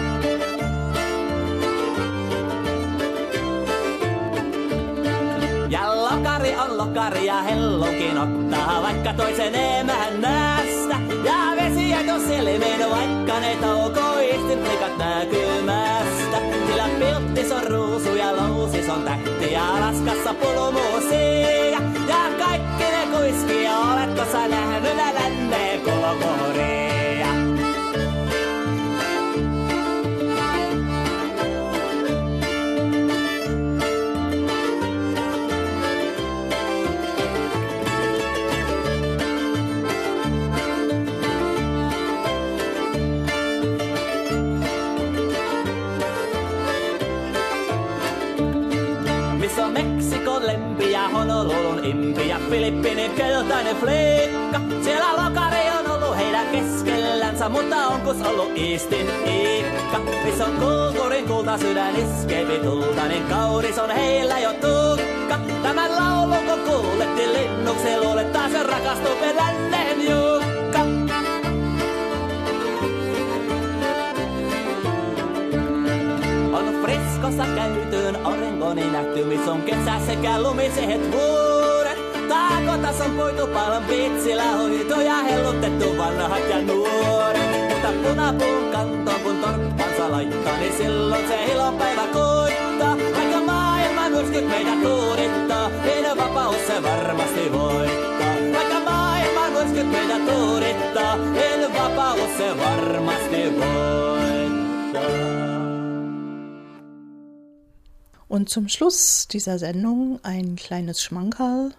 Ja 5.68 6.02
lokari 6.02 6.56
on 6.56 6.78
lokari 6.78 7.26
ja 7.26 7.42
hellunkin 7.42 8.18
ottaa 8.18 8.82
vaikka 8.82 9.12
toisen 9.12 9.54
emään 9.54 10.20
nästä. 10.20 10.96
Ja 11.24 11.64
vesijätö 11.64 12.18
silmiin 12.26 12.90
vaikka 12.90 13.40
ne 13.40 13.56
toukoisti 13.60 14.56
likat 14.70 14.98
näkymästä. 14.98 16.38
Sillä 16.66 16.88
pilttis 16.98 17.52
on 17.52 17.66
ruusu 17.66 18.14
ja 18.14 18.36
lousis 18.36 18.88
on 18.88 19.02
tähti 19.02 19.52
ja 19.52 19.62
raskassa 19.80 20.34
pulumuusia. 20.34 21.80
Ja 22.08 22.44
kaikki 22.44 22.84
ne 22.84 23.06
kuiski 23.12 23.62
ja 23.62 23.78
oletko 23.78 24.32
sä 24.32 24.48
nähnyt 24.48 24.96
nä 24.96 25.14
länneen 25.14 25.80
Filippinin 52.50 53.10
keltainen 53.10 53.76
fliikka. 53.76 54.60
Siellä 54.82 55.24
lokari 55.24 55.70
on 55.78 55.90
ollut 55.92 56.16
heidän 56.16 56.46
keskellänsä, 56.46 57.48
mutta 57.48 57.76
onkus 57.76 58.22
ollut 58.22 58.52
Eastin 58.56 59.10
Iikka. 59.26 59.98
Missä 60.24 60.44
on 60.44 60.52
kulkurin 60.52 61.26
kulta 61.28 61.58
sydän 61.58 61.94
iskevi 61.96 62.58
tulta, 62.58 63.04
niin 63.08 63.24
kaunis 63.24 63.78
on 63.78 63.90
heillä 63.90 64.38
jo 64.38 64.52
tukka. 64.52 65.38
Tämän 65.62 65.90
laulun 65.96 66.44
kun 66.46 66.60
kuulettiin 66.60 67.32
linnuksen 67.32 68.00
luulet, 68.00 68.32
taas 68.32 68.52
se 68.52 68.62
rakastuu 68.62 69.12
lännen 69.36 70.00
Jukka. 70.00 70.80
On 76.52 76.74
Friskossa 76.82 77.44
käytyyn 77.54 78.26
Orengoni 78.26 78.90
nähty, 78.90 79.24
missä 79.24 79.52
on 79.52 79.62
kesä 79.62 80.06
sekä 80.06 80.42
lumisehet 80.42 81.12
vuoret. 81.12 81.73
Taakotas 82.28 83.00
on 83.00 83.10
puitu 83.10 83.46
paljon 83.46 83.88
vitsillä 83.88 84.42
hoito 84.42 85.00
ja 85.00 85.16
hellutettu 85.22 85.98
vanhat 85.98 86.48
ja 86.50 86.62
nuoret. 86.62 87.68
Mutta 87.70 87.88
punapuun 88.02 88.72
kantoon 88.72 89.20
kun 89.20 89.36
torppansa 89.36 90.10
laittaa, 90.10 90.56
niin 90.56 90.76
silloin 90.76 91.28
se 91.28 91.44
ilonpäivä 91.52 92.06
koittaa. 92.12 92.96
Vaikka 93.16 93.40
maailman 93.40 94.12
myrskyt 94.12 94.48
meidät 94.48 94.82
tuudittaa, 94.82 95.68
niin 95.68 96.16
vapaus 96.16 96.66
se 96.66 96.82
varmasti 96.82 97.52
voittaa. 97.52 98.34
Vaikka 98.54 98.80
maailman 98.90 99.52
myrskyt 99.52 99.90
meidät 99.90 100.26
tuudittaa, 100.26 101.16
niin 101.16 101.74
vapaus 101.74 102.36
se 102.38 102.56
varmasti 102.58 103.56
voittaa. 103.56 104.04
Und 108.28 108.48
zum 108.48 108.68
Schluss 108.68 109.28
dieser 109.32 109.58
Sendung 109.58 110.18
ein 110.24 110.56
kleines 110.56 110.98
Schmankerl. 110.98 111.70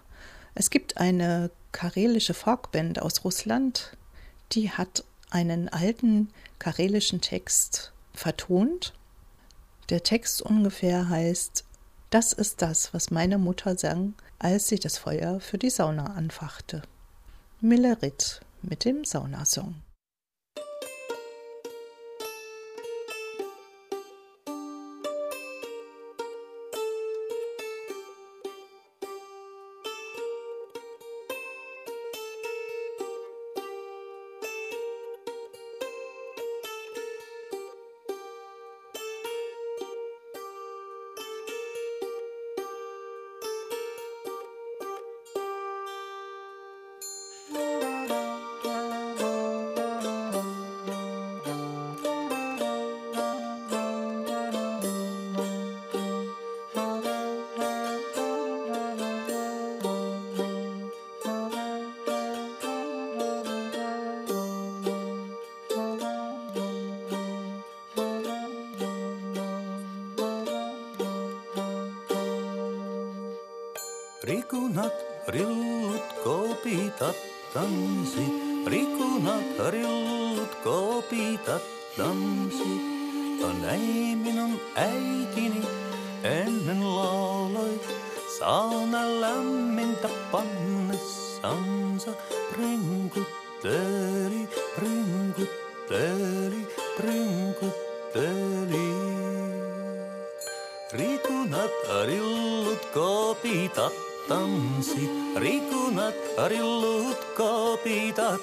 Es 0.58 0.70
gibt 0.70 0.96
eine 0.96 1.50
karelische 1.72 2.32
Folkband 2.32 3.02
aus 3.02 3.24
Russland, 3.24 3.94
die 4.52 4.70
hat 4.70 5.04
einen 5.28 5.68
alten 5.68 6.30
karelischen 6.58 7.20
Text 7.20 7.92
vertont. 8.14 8.94
Der 9.90 10.02
Text 10.02 10.40
ungefähr 10.40 11.10
heißt, 11.10 11.64
das 12.08 12.32
ist 12.32 12.62
das, 12.62 12.94
was 12.94 13.10
meine 13.10 13.36
Mutter 13.36 13.76
sang, 13.76 14.14
als 14.38 14.68
sie 14.68 14.78
das 14.78 14.96
Feuer 14.96 15.40
für 15.40 15.58
die 15.58 15.68
Sauna 15.68 16.14
anfachte. 16.14 16.80
Millerit 17.60 18.40
mit 18.62 18.86
dem 18.86 19.04
Saunasong. 19.04 19.74
Rikunat, 74.76 74.92
rillut, 75.32 76.04
kopitat, 76.20 77.16
tanssit. 77.54 78.32
Rikunat, 78.68 79.72
rillut, 79.72 80.52
kopitat, 80.60 81.64
tanssit. 81.96 82.84
Ja 83.40 83.48
näin 83.62 84.18
minun 84.18 84.60
äitini 84.76 85.64
ennen 86.22 86.84
lauloi. 86.96 87.80
Sauna 88.38 89.20
lämmintä 89.20 90.08
pannessansa 90.32 92.12
prinkutteli, 92.52 94.25
Tarin 106.36 106.60
luut 106.60 107.20
kopita 107.32 108.36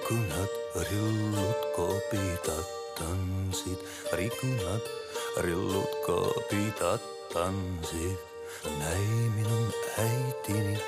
Rikunat, 0.00 0.48
rillut, 0.88 1.60
kopitat, 1.76 2.64
tanssit. 2.96 3.80
Rikunat, 4.16 4.80
rillut, 5.44 5.92
kopitat, 6.06 7.00
tanssit. 7.32 8.18
Näin 8.78 9.32
minun 9.36 9.68
äitini 9.98 10.80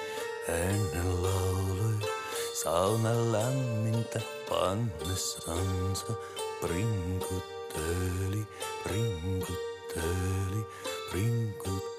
ennen 0.49 1.23
lauloi. 1.23 2.09
Sauna 2.55 3.13
lämmintä 3.33 4.21
pannessansa. 4.49 6.13
Prinkutteli, 6.61 8.47
prinkutteli, 8.85 10.63
prinkutteli. 11.11 11.92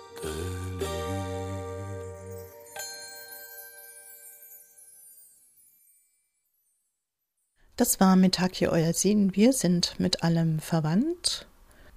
Das 7.83 7.99
war 7.99 8.15
Mitaki 8.15 8.69
Euer 8.69 8.93
Sehen. 8.93 9.35
Wir 9.35 9.51
sind 9.51 9.99
mit 9.99 10.23
allem 10.23 10.59
verwandt. 10.59 11.47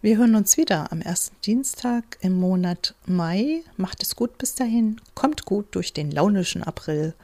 Wir 0.03 0.18
hören 0.18 0.34
uns 0.34 0.57
wieder 0.57 0.91
am 0.91 1.01
ersten 1.01 1.37
Dienstag 1.43 2.18
im 2.22 2.32
Monat 2.32 2.97
Mai. 3.07 3.62
Macht 3.76 4.03
es 4.03 4.16
gut 4.16 4.37
bis 4.37 4.57
dahin. 4.57 5.01
Kommt 5.14 5.45
gut 5.45 5.76
durch 5.76 5.93
den 5.93 6.11
launischen 6.11 6.64
April. 6.64 7.14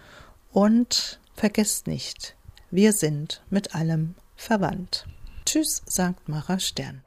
Und 0.52 1.18
vergesst 1.34 1.88
nicht, 1.88 2.36
wir 2.70 2.92
sind 2.92 3.42
mit 3.50 3.74
allem 3.74 4.14
verwandt. 4.36 5.06
Tschüss, 5.44 5.82
sagt 5.86 6.28
Mara 6.28 6.60
Stern. 6.60 7.02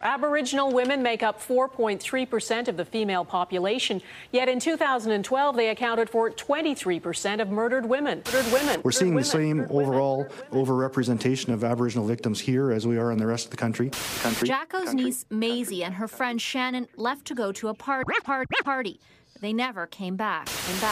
Aboriginal 0.00 0.72
women 0.72 1.02
make 1.02 1.22
up 1.22 1.40
4.3% 1.42 2.68
of 2.68 2.76
the 2.76 2.84
female 2.84 3.24
population, 3.24 4.02
yet 4.32 4.48
in 4.48 4.60
2012 4.60 5.56
they 5.56 5.68
accounted 5.70 6.08
for 6.10 6.30
23% 6.30 7.40
of 7.40 7.50
murdered 7.50 7.86
women. 7.86 8.22
Murdered 8.32 8.52
women. 8.52 8.80
We're 8.84 8.92
seeing 8.92 9.10
the 9.10 9.16
women. 9.16 9.24
same 9.24 9.56
Murdered 9.58 9.70
women. 9.72 9.88
overall 9.88 10.26
overrepresentation 10.52 11.48
of 11.52 11.64
Aboriginal 11.64 12.06
victims 12.06 12.40
here 12.40 12.70
as 12.70 12.86
we 12.86 12.98
are 12.98 13.10
in 13.12 13.18
the 13.18 13.26
rest 13.26 13.46
of 13.46 13.50
the 13.50 13.56
country. 13.56 13.90
country 14.22 14.48
Jacko's 14.48 14.84
country. 14.84 15.04
niece 15.06 15.24
Maisie 15.30 15.84
and 15.84 15.94
her 15.94 16.08
friend 16.08 16.40
Shannon 16.40 16.86
left 16.96 17.26
to 17.26 17.34
go 17.34 17.52
to 17.52 17.68
a 17.68 17.74
par- 17.74 18.04
par- 18.24 18.44
party. 18.64 19.00
They 19.44 19.52
never 19.52 19.86
came 19.86 20.16
back. 20.16 20.46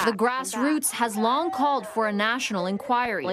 The 0.05 0.13
grassroots 0.15 0.91
has 0.91 1.17
long 1.17 1.51
called 1.51 1.87
for 1.87 2.09
a 2.09 2.13
national 2.13 2.67
inquiry. 2.67 3.25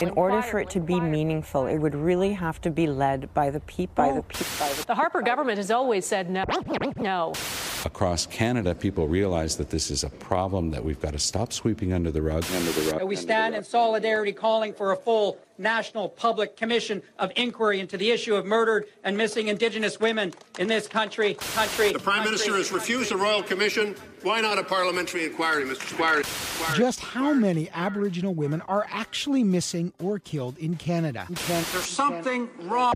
In 0.00 0.10
order 0.16 0.42
for 0.42 0.58
it 0.58 0.70
to 0.70 0.80
be 0.80 0.98
meaningful, 0.98 1.66
it 1.66 1.78
would 1.78 1.94
really 1.94 2.32
have 2.32 2.60
to 2.62 2.70
be 2.70 2.88
led 2.88 3.32
by 3.32 3.50
the 3.50 3.60
people. 3.60 3.94
By 3.94 4.12
the 4.12 4.24
people. 4.24 4.66
The 4.88 4.96
Harper 4.96 5.22
government 5.22 5.58
has 5.58 5.70
always 5.70 6.04
said 6.04 6.28
no. 6.30 6.44
No. 6.96 7.32
Across 7.84 8.26
Canada, 8.26 8.74
people 8.74 9.06
realize 9.06 9.56
that 9.58 9.70
this 9.70 9.88
is 9.88 10.02
a 10.02 10.10
problem 10.10 10.72
that 10.72 10.84
we've 10.84 11.00
got 11.00 11.12
to 11.12 11.20
stop 11.20 11.52
sweeping 11.52 11.92
under 11.92 12.10
the 12.10 12.22
rug. 12.22 12.44
Under 12.52 12.72
the 12.72 12.90
rug. 12.90 13.04
We 13.04 13.14
stand 13.14 13.54
in 13.54 13.62
solidarity 13.62 14.32
calling 14.32 14.72
for 14.72 14.90
a 14.90 14.96
full 14.96 15.38
national 15.58 16.08
public 16.08 16.56
commission 16.56 17.02
of 17.18 17.32
inquiry 17.36 17.80
into 17.80 17.96
the 17.96 18.10
issue 18.10 18.34
of 18.34 18.44
murdered 18.46 18.86
and 19.04 19.16
missing 19.16 19.48
Indigenous 19.48 20.00
women 20.00 20.32
in 20.58 20.66
this 20.66 20.86
country. 20.86 21.34
Country. 21.54 21.92
The 21.92 21.98
Prime 21.98 22.24
country. 22.24 22.32
Minister 22.32 22.56
has 22.56 22.72
refused 22.72 23.12
a 23.12 23.16
royal 23.16 23.42
commission. 23.42 23.94
Why 24.22 24.40
not 24.40 24.58
a 24.58 24.64
parliamentary 24.64 25.24
inquiry, 25.24 25.64
Mr. 25.64 25.88
Squire? 25.88 26.22
Squire. 26.24 26.76
Just 26.76 27.00
how 27.00 27.32
many 27.32 27.70
Aboriginal 27.70 28.34
women 28.34 28.60
are 28.62 28.86
actually 28.90 29.44
missing 29.44 29.92
or 30.02 30.18
killed 30.18 30.58
in 30.58 30.76
Canada? 30.76 31.26
There's 31.28 31.84
something 31.84 32.48
wrong, 32.62 32.94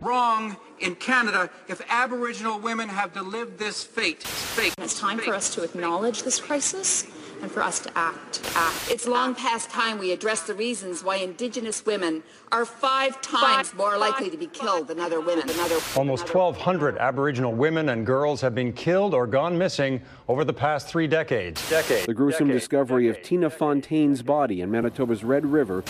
wrong 0.00 0.56
in 0.80 0.96
Canada 0.96 1.50
if 1.68 1.80
Aboriginal 1.88 2.58
women 2.58 2.88
have 2.88 3.12
to 3.14 3.22
live 3.22 3.58
this 3.58 3.84
fate. 3.84 4.22
fate. 4.22 4.74
It's 4.78 4.98
time 4.98 5.18
for 5.18 5.34
us 5.34 5.54
to 5.54 5.62
acknowledge 5.62 6.22
this 6.22 6.40
crisis 6.40 7.06
and 7.42 7.50
for 7.50 7.62
us 7.62 7.80
to 7.80 7.90
act. 7.98 8.40
act. 8.54 8.90
It's 8.90 9.06
long 9.06 9.34
past 9.34 9.68
time 9.68 9.98
we 9.98 10.12
address 10.12 10.42
the 10.42 10.54
reasons 10.54 11.04
why 11.04 11.16
Indigenous 11.16 11.84
women 11.84 12.22
are 12.50 12.64
five 12.64 13.20
times 13.20 13.74
more 13.74 13.98
likely 13.98 14.30
to 14.30 14.36
be 14.36 14.46
killed 14.46 14.88
than 14.88 15.00
other 15.00 15.20
women. 15.20 15.46
Than 15.46 15.58
other, 15.58 15.78
Almost 15.96 16.32
1,200 16.32 16.96
Aboriginal 16.98 17.52
women 17.52 17.88
and 17.90 18.06
girls 18.06 18.40
have 18.40 18.54
been 18.54 18.72
killed 18.72 19.12
or 19.12 19.26
gone 19.26 19.58
missing 19.58 20.00
over 20.28 20.44
the 20.44 20.52
past 20.52 20.88
three 20.88 21.06
decades. 21.06 21.68
Decade. 21.68 22.06
The 22.06 22.14
gruesome 22.14 22.48
discovery 22.48 23.08
of 23.08 23.20
Tina 23.22 23.50
Fontaine's 23.50 24.22
body 24.22 24.60
in 24.60 24.70
Manitoba's 24.70 25.24
Red 25.24 25.44
River 25.44 25.82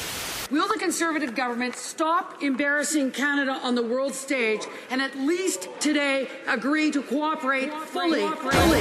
Will 0.53 0.69
the 0.69 0.79
Conservative 0.79 1.35
government 1.35 1.77
stop 1.77 2.43
embarrassing 2.43 3.13
Canada 3.13 3.53
on 3.63 3.75
the 3.75 3.83
world 3.83 4.13
stage 4.15 4.61
and 4.91 5.01
at 5.01 5.17
least 5.17 5.69
today 5.81 6.29
agree 6.47 6.91
to 6.91 7.03
cooperate 7.03 7.73
fully, 7.73 8.29
fully, 8.29 8.81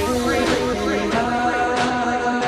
fully, 0.74 2.21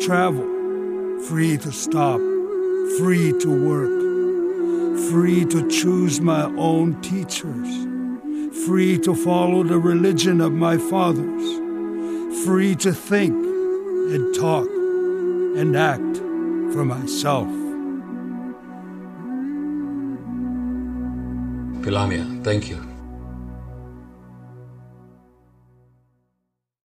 travel, 0.00 0.46
free 1.28 1.58
to 1.58 1.70
stop, 1.70 2.18
free 2.98 3.32
to 3.38 3.50
work, 3.50 4.00
free 5.10 5.44
to 5.44 5.68
choose 5.68 6.20
my 6.20 6.44
own 6.56 7.00
teachers, 7.02 7.68
free 8.64 8.98
to 8.98 9.14
follow 9.14 9.62
the 9.62 9.78
religion 9.78 10.40
of 10.40 10.52
my 10.52 10.78
fathers, 10.78 12.44
free 12.44 12.74
to 12.76 12.92
think 12.92 13.34
and 13.34 14.34
talk 14.34 14.66
and 15.58 15.76
act 15.76 16.16
for 16.72 16.84
myself. 16.84 17.48
Pilamia, 21.84 22.42
thank 22.42 22.70
you. 22.70 22.89